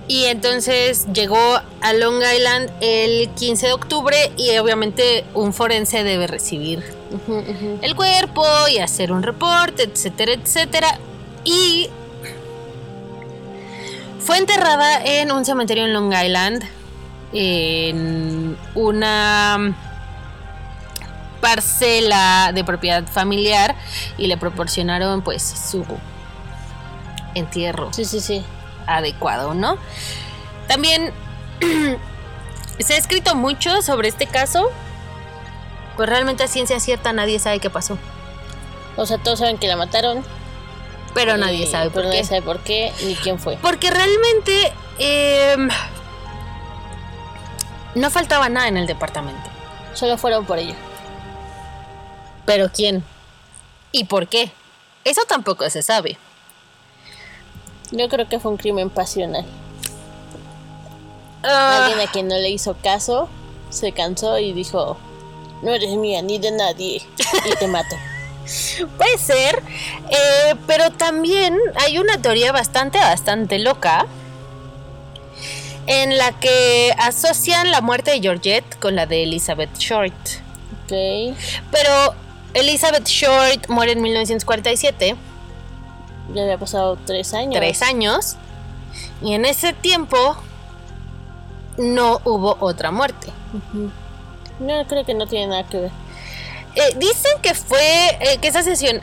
Y 0.07 0.25
entonces 0.25 1.07
llegó 1.13 1.59
a 1.81 1.93
Long 1.93 2.21
Island 2.21 2.69
el 2.81 3.29
15 3.29 3.67
de 3.67 3.73
octubre 3.73 4.31
y 4.37 4.57
obviamente 4.57 5.23
un 5.33 5.53
forense 5.53 6.03
debe 6.03 6.27
recibir 6.27 6.83
el 7.81 7.95
cuerpo 7.95 8.45
y 8.71 8.79
hacer 8.79 9.11
un 9.11 9.23
reporte, 9.23 9.83
etcétera, 9.83 10.33
etcétera. 10.33 10.99
Y 11.43 11.89
fue 14.19 14.37
enterrada 14.37 15.03
en 15.03 15.31
un 15.31 15.45
cementerio 15.45 15.85
en 15.85 15.93
Long 15.93 16.13
Island, 16.13 16.63
en 17.33 18.57
una 18.75 19.75
parcela 21.41 22.51
de 22.53 22.63
propiedad 22.63 23.05
familiar 23.05 23.75
y 24.17 24.27
le 24.27 24.37
proporcionaron 24.37 25.21
pues 25.21 25.43
su 25.43 25.85
entierro. 27.35 27.91
Sí, 27.91 28.05
sí, 28.05 28.21
sí. 28.21 28.43
Adecuado, 28.87 29.53
¿no? 29.53 29.77
También 30.67 31.11
se 32.79 32.93
ha 32.93 32.97
escrito 32.97 33.35
mucho 33.35 33.81
sobre 33.81 34.07
este 34.07 34.25
caso, 34.25 34.71
pues 35.95 36.09
realmente 36.09 36.43
a 36.43 36.47
ciencia 36.47 36.79
cierta 36.79 37.13
nadie 37.13 37.39
sabe 37.39 37.59
qué 37.59 37.69
pasó. 37.69 37.97
O 38.95 39.05
sea, 39.05 39.17
todos 39.17 39.39
saben 39.39 39.57
que 39.57 39.67
la 39.67 39.75
mataron. 39.75 40.23
Pero 41.13 41.37
nadie 41.37 41.67
sabe 41.67 41.85
por 41.85 41.93
pero 41.93 42.07
nadie 42.07 42.21
qué. 42.21 42.27
sabe 42.27 42.41
por 42.41 42.59
qué 42.61 42.91
ni 43.05 43.15
quién 43.15 43.37
fue. 43.39 43.57
Porque 43.61 43.91
realmente 43.91 44.73
em, 44.97 45.69
no 47.95 48.09
faltaba 48.09 48.49
nada 48.49 48.67
en 48.67 48.77
el 48.77 48.87
departamento. 48.87 49.49
Solo 49.93 50.17
fueron 50.17 50.45
por 50.45 50.57
ella. 50.57 50.75
¿Pero 52.45 52.69
quién? 52.71 53.03
¿Y 53.91 54.05
por 54.05 54.27
qué? 54.27 54.51
Eso 55.03 55.21
tampoco 55.27 55.69
se 55.69 55.83
sabe. 55.83 56.17
Yo 57.91 58.09
creo 58.09 58.27
que 58.27 58.39
fue 58.39 58.51
un 58.51 58.57
crimen 58.57 58.89
pasional. 58.89 59.45
Ah, 61.43 61.85
Alguien 61.85 62.07
a 62.07 62.11
quien 62.11 62.27
no 62.27 62.35
le 62.35 62.49
hizo 62.49 62.75
caso 62.81 63.29
se 63.69 63.91
cansó 63.91 64.39
y 64.39 64.53
dijo: 64.53 64.97
No 65.63 65.73
eres 65.73 65.91
mía 65.91 66.21
ni 66.21 66.37
de 66.39 66.51
nadie. 66.51 67.01
Y 67.45 67.55
te 67.57 67.67
mato. 67.67 67.95
puede 68.97 69.17
ser, 69.17 69.61
eh, 70.09 70.55
pero 70.67 70.91
también 70.91 71.57
hay 71.75 71.97
una 71.97 72.21
teoría 72.21 72.51
bastante, 72.51 72.97
bastante 72.99 73.59
loca 73.59 74.05
en 75.87 76.17
la 76.17 76.31
que 76.39 76.93
asocian 76.97 77.71
la 77.71 77.81
muerte 77.81 78.11
de 78.11 78.21
Georgette 78.21 78.77
con 78.79 78.95
la 78.95 79.05
de 79.05 79.23
Elizabeth 79.23 79.75
Short. 79.77 80.13
Ok. 80.83 81.35
Pero 81.71 82.13
Elizabeth 82.53 83.07
Short 83.07 83.67
muere 83.69 83.93
en 83.93 84.01
1947, 84.01 85.15
Ya 86.33 86.41
había 86.43 86.57
pasado 86.57 86.97
tres 87.05 87.33
años. 87.33 87.55
tres 87.55 87.81
años, 87.81 88.35
y 89.21 89.33
en 89.33 89.45
ese 89.45 89.73
tiempo 89.73 90.37
no 91.77 92.21
hubo 92.23 92.57
otra 92.59 92.91
muerte. 92.91 93.31
No, 94.63 94.87
creo 94.87 95.05
que 95.05 95.13
no 95.13 95.27
tiene 95.27 95.47
nada 95.47 95.63
que 95.63 95.77
ver. 95.77 95.91
Eh, 96.75 96.95
dicen 96.97 97.31
que 97.41 97.53
fue 97.53 98.17
eh, 98.19 98.37
que 98.41 98.47
esa 98.47 98.63
sesión 98.63 99.01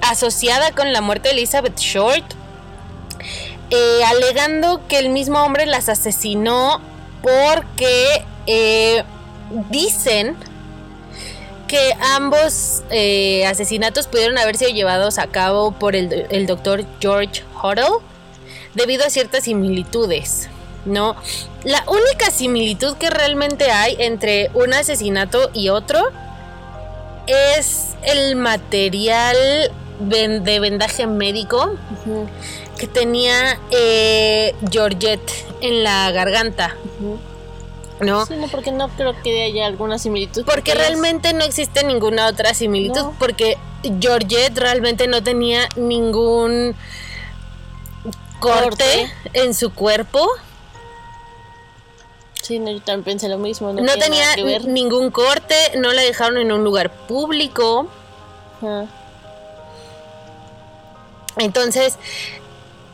asociada 0.00 0.72
con 0.72 0.92
la 0.92 1.00
muerte 1.00 1.28
de 1.28 1.34
Elizabeth 1.34 1.78
Short, 1.78 2.24
eh, 3.70 4.00
alegando 4.06 4.80
que 4.88 4.98
el 4.98 5.10
mismo 5.10 5.42
hombre 5.44 5.66
las 5.66 5.88
asesinó 5.88 6.80
porque 7.22 8.24
dicen 9.70 10.36
que 11.66 11.92
ambos 12.16 12.82
asesinatos 13.46 14.06
pudieron 14.06 14.38
haber 14.38 14.56
sido 14.56 14.70
llevados 14.70 15.18
a 15.18 15.26
cabo 15.26 15.72
por 15.72 15.94
el, 15.94 16.46
doctor 16.46 16.86
George 17.00 17.42
Huddle 17.62 17.98
debido 18.74 19.04
a 19.04 19.10
ciertas 19.10 19.44
similitudes. 19.44 20.48
No, 20.88 21.16
la 21.64 21.84
única 21.86 22.30
similitud 22.30 22.96
que 22.96 23.10
realmente 23.10 23.70
hay 23.70 23.96
entre 23.98 24.50
un 24.54 24.72
asesinato 24.72 25.50
y 25.52 25.68
otro 25.68 26.00
es 27.26 27.94
el 28.02 28.36
material 28.36 29.36
de 30.00 30.60
vendaje 30.60 31.06
médico 31.06 31.76
que 32.78 32.86
tenía 32.86 33.58
eh, 33.70 34.54
Georgette 34.70 35.30
en 35.60 35.82
la 35.84 36.10
garganta. 36.12 36.74
¿no? 38.00 38.24
Sí, 38.26 38.34
no, 38.36 38.46
porque 38.48 38.70
no 38.70 38.88
creo 38.90 39.14
que 39.22 39.42
haya 39.44 39.66
alguna 39.66 39.98
similitud. 39.98 40.44
Porque 40.44 40.74
realmente 40.74 41.32
no 41.34 41.44
existe 41.44 41.82
ninguna 41.84 42.28
otra 42.28 42.54
similitud, 42.54 43.02
No. 43.02 43.16
porque 43.18 43.58
Georgette 44.00 44.56
realmente 44.56 45.08
no 45.08 45.22
tenía 45.22 45.68
ningún 45.76 46.76
corte, 48.38 48.60
Corte. 48.62 49.12
en 49.32 49.52
su 49.52 49.72
cuerpo, 49.74 50.24
Sí, 52.42 52.58
no, 52.58 52.70
yo 52.70 52.80
también 52.80 53.04
pensé 53.04 53.28
lo 53.28 53.38
mismo. 53.38 53.72
No, 53.72 53.82
no, 53.82 53.98
tenía 53.98 54.36
ningún 54.66 55.10
corte, 55.10 55.54
no 55.76 55.92
la 55.92 56.02
dejaron 56.02 56.38
en 56.38 56.52
un 56.52 56.64
lugar 56.64 56.90
público. 56.90 57.88
Ajá. 58.58 58.86
Entonces, 61.38 61.98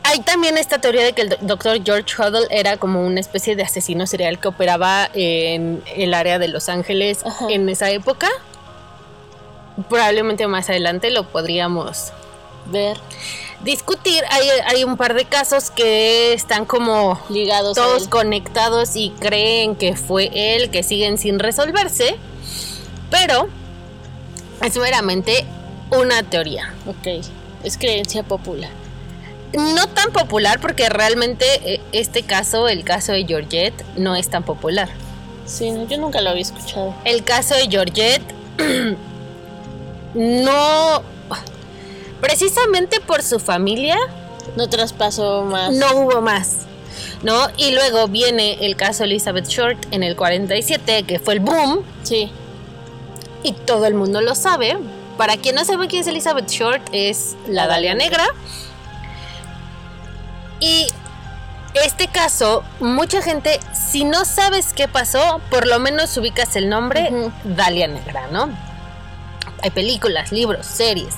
hay 0.02 0.20
también 0.20 0.58
esta 0.58 0.78
teoría 0.78 1.02
de 1.02 1.12
que 1.14 1.22
el 1.22 1.36
doctor 1.40 1.82
George 1.82 2.14
Huddle 2.16 2.46
era 2.50 2.76
como 2.76 3.04
una 3.04 3.20
especie 3.20 3.56
de 3.56 3.62
asesino 3.62 4.06
serial 4.06 4.38
que 4.38 4.48
operaba 4.48 5.08
en 5.14 5.82
el 5.96 6.14
área 6.14 6.38
de 6.38 6.48
Los 6.48 6.68
Ángeles 6.68 7.24
Ajá. 7.24 7.46
en 7.48 7.68
esa 7.68 7.90
época. 7.90 8.28
Probablemente 9.88 10.46
más 10.46 10.68
adelante 10.68 11.10
lo 11.10 11.26
podríamos 11.28 12.12
Ver 12.66 12.96
discutir. 13.64 14.22
Hay, 14.30 14.48
hay 14.66 14.84
un 14.84 14.96
par 14.96 15.14
de 15.14 15.24
casos 15.24 15.70
que 15.70 16.32
están 16.32 16.64
como 16.64 17.20
ligados 17.28 17.74
todos 17.74 18.08
conectados 18.08 18.96
y 18.96 19.10
creen 19.18 19.74
que 19.76 19.96
fue 19.96 20.30
él, 20.34 20.70
que 20.70 20.82
siguen 20.82 21.18
sin 21.18 21.38
resolverse. 21.38 22.16
Pero 23.10 23.48
es 24.62 24.76
meramente 24.76 25.44
una 25.90 26.22
teoría. 26.22 26.74
Ok. 26.86 27.24
Es 27.64 27.78
creencia 27.78 28.22
popular. 28.22 28.70
No 29.52 29.88
tan 29.88 30.12
popular 30.12 30.60
porque 30.60 30.88
realmente 30.88 31.46
eh, 31.64 31.80
este 31.92 32.22
caso, 32.22 32.68
el 32.68 32.84
caso 32.84 33.12
de 33.12 33.24
Georgette, 33.24 33.84
no 33.96 34.16
es 34.16 34.28
tan 34.28 34.42
popular. 34.42 34.88
Sí, 35.46 35.70
no, 35.70 35.86
yo 35.86 35.98
nunca 35.98 36.20
lo 36.20 36.30
había 36.30 36.42
escuchado. 36.42 36.94
El 37.04 37.22
caso 37.24 37.54
de 37.54 37.68
Georgette 37.68 38.34
no... 40.14 41.02
Precisamente 42.24 43.00
por 43.00 43.22
su 43.22 43.38
familia 43.38 43.96
No 44.56 44.68
traspasó 44.68 45.42
más. 45.44 45.72
no 45.72 45.94
hubo 45.96 46.20
más. 46.20 46.58
¿No? 47.22 47.48
Y 47.56 47.72
luego 47.72 48.06
viene 48.08 48.64
el 48.66 48.76
caso 48.76 49.04
Elizabeth 49.04 49.46
Short 49.48 49.78
en 49.90 50.02
el 50.02 50.14
47, 50.16 51.02
que 51.04 51.18
fue 51.18 51.34
el 51.34 51.40
boom, 51.40 51.82
Sí. 52.02 52.30
y 53.42 53.52
todo 53.52 53.86
el 53.86 53.94
mundo 53.94 54.20
lo 54.20 54.34
sabe. 54.34 54.76
Para 55.16 55.36
quien 55.36 55.54
no 55.54 55.64
sabe 55.64 55.88
quién 55.88 56.02
es 56.02 56.08
Elizabeth 56.08 56.48
Short, 56.48 56.82
es 56.92 57.36
la 57.48 57.66
Dalia 57.66 57.94
Negra. 57.94 58.24
Y 60.60 60.86
este 61.84 62.08
caso, 62.08 62.62
mucha 62.80 63.22
gente, 63.22 63.58
si 63.72 64.04
no 64.04 64.24
sabes 64.24 64.72
qué 64.72 64.86
pasó, 64.88 65.40
por 65.50 65.66
lo 65.66 65.78
menos 65.80 66.16
ubicas 66.16 66.56
el 66.56 66.68
nombre. 66.68 67.10
Dalia 67.44 67.88
Negra, 67.88 68.28
¿no? 68.30 68.48
Hay 69.62 69.70
películas, 69.70 70.30
libros, 70.30 70.66
series, 70.66 71.14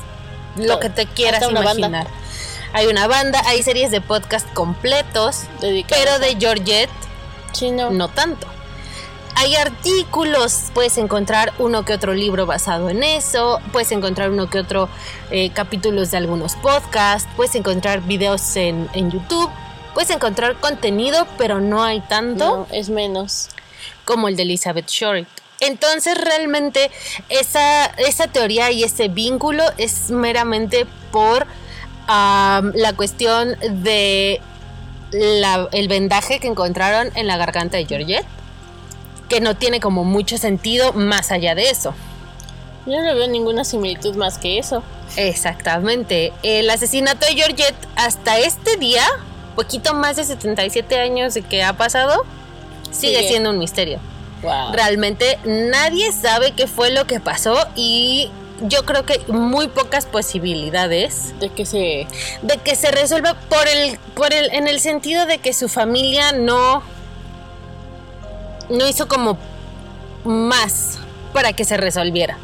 lo 0.56 0.80
que 0.80 0.88
te 0.90 1.06
quieras 1.06 1.42
Hasta 1.42 1.48
una 1.48 1.60
banda. 1.62 1.88
imaginar. 1.88 2.06
Hay 2.72 2.86
una 2.86 3.06
banda, 3.06 3.40
hay 3.46 3.62
series 3.62 3.90
de 3.90 4.00
podcast 4.00 4.46
completos, 4.52 5.42
Dedicados 5.60 6.04
pero 6.04 6.18
de 6.18 6.36
Georgette 6.38 6.90
Sí, 7.52 7.70
no. 7.70 7.90
no 7.90 8.08
tanto. 8.08 8.46
Hay 9.38 9.54
artículos, 9.56 10.70
puedes 10.74 10.96
encontrar 10.98 11.52
uno 11.58 11.84
que 11.84 11.92
otro 11.92 12.14
libro 12.14 12.46
basado 12.46 12.88
en 12.88 13.02
eso, 13.02 13.60
puedes 13.72 13.92
encontrar 13.92 14.30
uno 14.30 14.48
que 14.48 14.58
otro 14.58 14.88
eh, 15.30 15.50
capítulos 15.50 16.10
de 16.10 16.16
algunos 16.16 16.54
podcasts, 16.56 17.28
puedes 17.36 17.54
encontrar 17.54 18.00
videos 18.02 18.56
en, 18.56 18.88
en 18.94 19.10
YouTube, 19.10 19.50
puedes 19.94 20.08
encontrar 20.10 20.56
contenido, 20.56 21.26
pero 21.36 21.60
no 21.60 21.82
hay 21.84 22.00
tanto 22.00 22.44
No, 22.44 22.66
es 22.72 22.88
menos. 22.88 23.48
como 24.06 24.28
el 24.28 24.36
de 24.36 24.42
Elizabeth 24.44 24.88
Short. 24.88 25.28
Entonces 25.60 26.16
realmente 26.18 26.90
esa, 27.28 27.86
esa 27.86 28.26
teoría 28.28 28.70
y 28.70 28.84
ese 28.84 29.08
vínculo 29.08 29.64
es 29.78 30.10
meramente 30.10 30.86
por 31.10 31.46
am, 32.08 32.72
la 32.74 32.92
cuestión 32.92 33.56
de 33.60 34.40
la- 35.12 35.68
el 35.72 35.88
vendaje 35.88 36.38
que 36.40 36.46
encontraron 36.48 37.10
en 37.16 37.26
la 37.26 37.36
garganta 37.36 37.76
de 37.78 37.86
Georgette, 37.86 38.26
que 39.28 39.40
no 39.40 39.56
tiene 39.56 39.80
como 39.80 40.04
mucho 40.04 40.36
sentido 40.38 40.92
más 40.92 41.30
allá 41.32 41.54
de 41.54 41.70
eso. 41.70 41.94
Yo 42.86 43.00
no 43.02 43.14
veo 43.16 43.26
ninguna 43.26 43.64
similitud 43.64 44.14
más 44.14 44.38
que 44.38 44.58
eso. 44.58 44.82
Exactamente. 45.16 46.32
El 46.44 46.70
asesinato 46.70 47.26
de 47.26 47.32
Georgette 47.34 47.74
hasta 47.96 48.38
este 48.38 48.76
día, 48.76 49.02
poquito 49.56 49.94
más 49.94 50.16
de 50.16 50.24
77 50.24 51.00
años 51.00 51.34
de 51.34 51.42
que 51.42 51.64
ha 51.64 51.72
pasado, 51.72 52.24
sigue 52.92 53.16
Sigue. 53.16 53.28
siendo 53.28 53.50
un 53.50 53.58
misterio. 53.58 53.98
Wow. 54.42 54.72
Realmente 54.72 55.38
nadie 55.44 56.12
sabe 56.12 56.52
qué 56.52 56.66
fue 56.66 56.90
lo 56.90 57.06
que 57.06 57.20
pasó 57.20 57.56
y 57.74 58.30
yo 58.62 58.84
creo 58.84 59.04
que 59.04 59.20
muy 59.28 59.68
pocas 59.68 60.06
posibilidades 60.06 61.38
De 61.40 61.50
que 61.50 61.66
se. 61.66 62.06
de 62.42 62.58
que 62.58 62.74
se 62.74 62.90
resuelva 62.90 63.34
por 63.34 63.66
el, 63.68 63.98
por 64.14 64.32
el, 64.32 64.50
en 64.52 64.66
el 64.68 64.80
sentido 64.80 65.26
de 65.26 65.38
que 65.38 65.52
su 65.52 65.68
familia 65.68 66.32
no, 66.32 66.82
no 68.70 68.86
hizo 68.86 69.08
como 69.08 69.38
más 70.24 70.98
para 71.32 71.52
que 71.52 71.64
se 71.64 71.76
resolviera. 71.76 72.38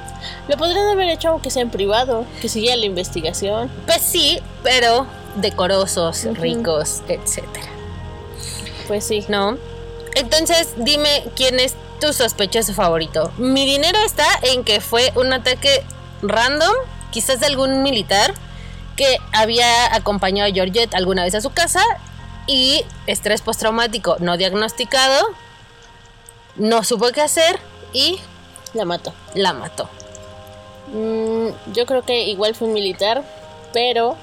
Lo 0.48 0.56
podrían 0.56 0.86
haber 0.88 1.08
hecho 1.08 1.30
aunque 1.30 1.50
sea 1.50 1.62
en 1.62 1.70
privado, 1.70 2.24
que 2.40 2.48
siguiera 2.48 2.76
la 2.76 2.86
investigación. 2.86 3.70
Pues 3.86 4.02
sí, 4.02 4.40
pero 4.62 5.06
decorosos, 5.36 6.24
ricos, 6.34 7.02
etcétera. 7.08 7.66
Pues 8.86 9.04
sí. 9.04 9.24
¿No? 9.28 9.56
Entonces, 10.14 10.74
dime 10.76 11.24
quién 11.36 11.58
es 11.60 11.74
tu 12.00 12.12
sospechoso 12.12 12.74
favorito. 12.74 13.32
Mi 13.38 13.64
dinero 13.64 13.98
está 14.04 14.26
en 14.42 14.64
que 14.64 14.80
fue 14.80 15.12
un 15.14 15.32
ataque 15.32 15.84
random, 16.22 16.74
quizás 17.10 17.40
de 17.40 17.46
algún 17.46 17.82
militar 17.82 18.34
que 18.96 19.18
había 19.32 19.94
acompañado 19.94 20.50
a 20.50 20.52
Georgette 20.52 20.94
alguna 20.94 21.24
vez 21.24 21.34
a 21.34 21.40
su 21.40 21.50
casa 21.50 21.82
y 22.46 22.84
estrés 23.06 23.40
postraumático 23.40 24.16
no 24.18 24.36
diagnosticado, 24.36 25.26
no 26.56 26.84
supo 26.84 27.08
qué 27.12 27.22
hacer 27.22 27.58
y 27.92 28.18
La 28.74 28.84
mató. 28.84 29.14
la 29.34 29.52
mató. 29.52 29.88
Mm, 30.92 31.48
yo 31.72 31.86
creo 31.86 32.02
que 32.02 32.24
igual 32.24 32.54
fue 32.54 32.68
un 32.68 32.74
militar, 32.74 33.22
pero 33.72 34.16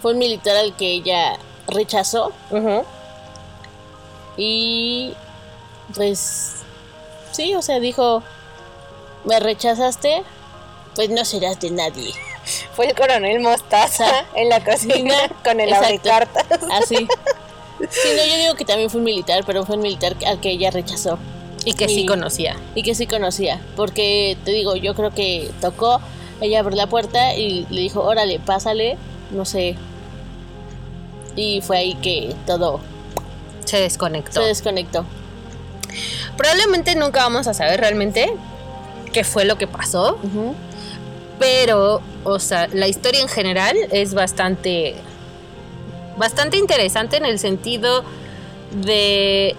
fue 0.00 0.12
un 0.12 0.18
militar 0.18 0.56
al 0.56 0.74
que 0.76 0.92
ella 0.94 1.38
rechazó 1.66 2.32
y 4.40 5.12
pues 5.94 6.54
sí, 7.32 7.54
o 7.54 7.62
sea, 7.62 7.78
dijo, 7.78 8.22
me 9.24 9.38
rechazaste, 9.38 10.22
pues 10.94 11.10
no 11.10 11.24
serás 11.24 11.60
de 11.60 11.70
nadie. 11.70 12.12
Fue 12.74 12.86
el 12.86 12.94
coronel 12.94 13.40
Mostaza 13.40 14.24
en 14.34 14.48
la 14.48 14.64
cocina 14.64 15.14
con 15.44 15.60
el 15.60 15.68
Exacto. 15.68 15.86
abrecartas. 15.86 16.60
Así. 16.82 17.06
Sí, 17.80 18.08
no, 18.14 18.22
yo 18.26 18.36
digo 18.36 18.54
que 18.56 18.66
también 18.66 18.90
fue 18.90 18.98
un 18.98 19.06
militar, 19.06 19.42
pero 19.46 19.64
fue 19.64 19.76
un 19.76 19.80
militar 19.80 20.14
al 20.26 20.38
que 20.38 20.50
ella 20.50 20.70
rechazó 20.70 21.18
Y 21.64 21.72
que 21.72 21.88
sí 21.88 22.04
conocía. 22.04 22.54
y 22.74 22.82
que 22.82 22.94
sí 22.94 23.06
conocía, 23.06 23.58
porque 23.74 24.36
te 24.44 24.50
digo, 24.50 24.76
yo 24.76 24.94
creo 24.94 25.12
que 25.14 25.50
tocó, 25.62 25.98
ella 26.42 26.60
abrió 26.60 26.76
la 26.76 26.88
puerta 26.88 27.34
y 27.36 27.66
le 27.70 27.80
dijo, 27.80 28.02
órale, 28.02 28.38
pásale, 28.38 28.98
no 29.30 29.46
sé. 29.46 29.76
Y 31.36 31.62
fue 31.62 31.78
ahí 31.78 31.94
que 31.94 32.36
todo 32.46 32.80
Se 33.64 33.78
desconectó. 33.78 34.40
se 34.40 34.46
desconectó. 34.46 35.04
Probablemente 36.36 36.94
nunca 36.94 37.22
vamos 37.22 37.46
a 37.46 37.54
saber 37.54 37.80
realmente 37.80 38.32
qué 39.12 39.24
fue 39.24 39.44
lo 39.44 39.58
que 39.58 39.66
pasó, 39.66 40.18
pero, 41.38 42.00
o 42.24 42.38
sea, 42.38 42.68
la 42.68 42.86
historia 42.86 43.20
en 43.20 43.28
general 43.28 43.76
es 43.90 44.14
bastante, 44.14 44.94
bastante 46.16 46.56
interesante 46.56 47.16
en 47.16 47.24
el 47.24 47.38
sentido 47.38 48.04
de 48.72 49.56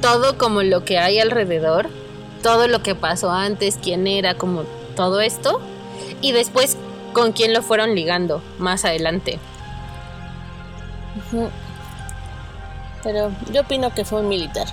todo 0.00 0.38
como 0.38 0.62
lo 0.62 0.84
que 0.84 0.98
hay 0.98 1.18
alrededor, 1.18 1.88
todo 2.42 2.68
lo 2.68 2.82
que 2.82 2.94
pasó 2.94 3.30
antes, 3.30 3.78
quién 3.82 4.06
era, 4.06 4.34
como 4.34 4.62
todo 4.94 5.20
esto, 5.20 5.60
y 6.20 6.32
después 6.32 6.76
con 7.12 7.32
quién 7.32 7.52
lo 7.52 7.62
fueron 7.62 7.94
ligando 7.94 8.42
más 8.58 8.84
adelante. 8.84 9.38
Ujú. 11.32 11.50
Pero 13.02 13.30
yo 13.52 13.62
opino 13.62 13.94
que 13.94 14.04
fue 14.04 14.20
un 14.20 14.28
militar. 14.28 14.66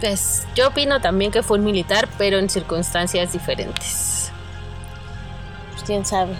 Pues 0.00 0.46
yo 0.54 0.68
opino 0.68 1.00
también 1.00 1.30
que 1.30 1.42
fue 1.42 1.58
un 1.58 1.64
militar, 1.64 2.08
pero 2.18 2.38
en 2.38 2.50
circunstancias 2.50 3.32
diferentes. 3.32 4.30
Pues 5.72 5.82
quién 5.84 6.04
sabe. 6.04 6.34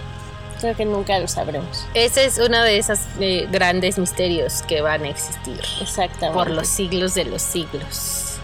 Creo 0.60 0.76
que 0.76 0.84
nunca 0.84 1.18
lo 1.18 1.26
sabremos. 1.28 1.86
Ese 1.94 2.24
es 2.24 2.38
uno 2.38 2.62
de 2.62 2.78
esos 2.78 3.00
eh, 3.20 3.48
grandes 3.50 3.98
misterios 3.98 4.62
que 4.62 4.80
van 4.80 5.02
a 5.04 5.08
existir 5.08 5.60
Exactamente. 5.80 6.34
por 6.34 6.50
los 6.50 6.68
siglos 6.68 7.14
de 7.14 7.24
los 7.24 7.42
siglos. 7.42 8.36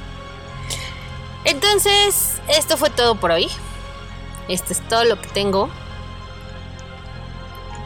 Entonces, 1.45 2.41
esto 2.49 2.77
fue 2.77 2.91
todo 2.91 3.15
por 3.15 3.31
hoy. 3.31 3.49
Esto 4.49 4.73
es 4.73 4.81
todo 4.89 5.05
lo 5.05 5.21
que 5.21 5.29
tengo. 5.29 5.71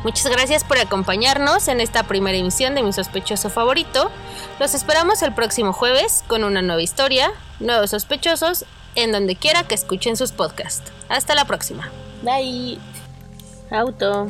Muchas 0.05 0.27
gracias 0.27 0.65
por 0.65 0.79
acompañarnos 0.79 1.69
en 1.69 1.81
esta 1.81 2.03
primera 2.03 2.37
emisión 2.37 2.75
de 2.75 2.83
Mi 2.83 2.93
sospechoso 2.93 3.51
favorito. 3.51 4.11
Los 4.59 4.75
esperamos 4.75 5.23
el 5.23 5.33
próximo 5.33 5.73
jueves 5.73 6.25
con 6.27 6.43
una 6.43 6.61
nueva 6.61 6.83
historia, 6.83 7.31
nuevos 7.61 7.91
sospechosos, 7.91 8.65
en 8.97 9.13
donde 9.13 9.37
quiera 9.37 9.63
que 9.63 9.75
escuchen 9.75 10.17
sus 10.17 10.33
podcasts. 10.33 10.91
Hasta 11.09 11.35
la 11.35 11.45
próxima. 11.45 11.89
Bye. 12.23 12.79
Auto. 13.71 14.27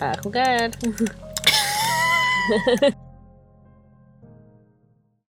A 0.00 0.16
jugar. 0.22 0.70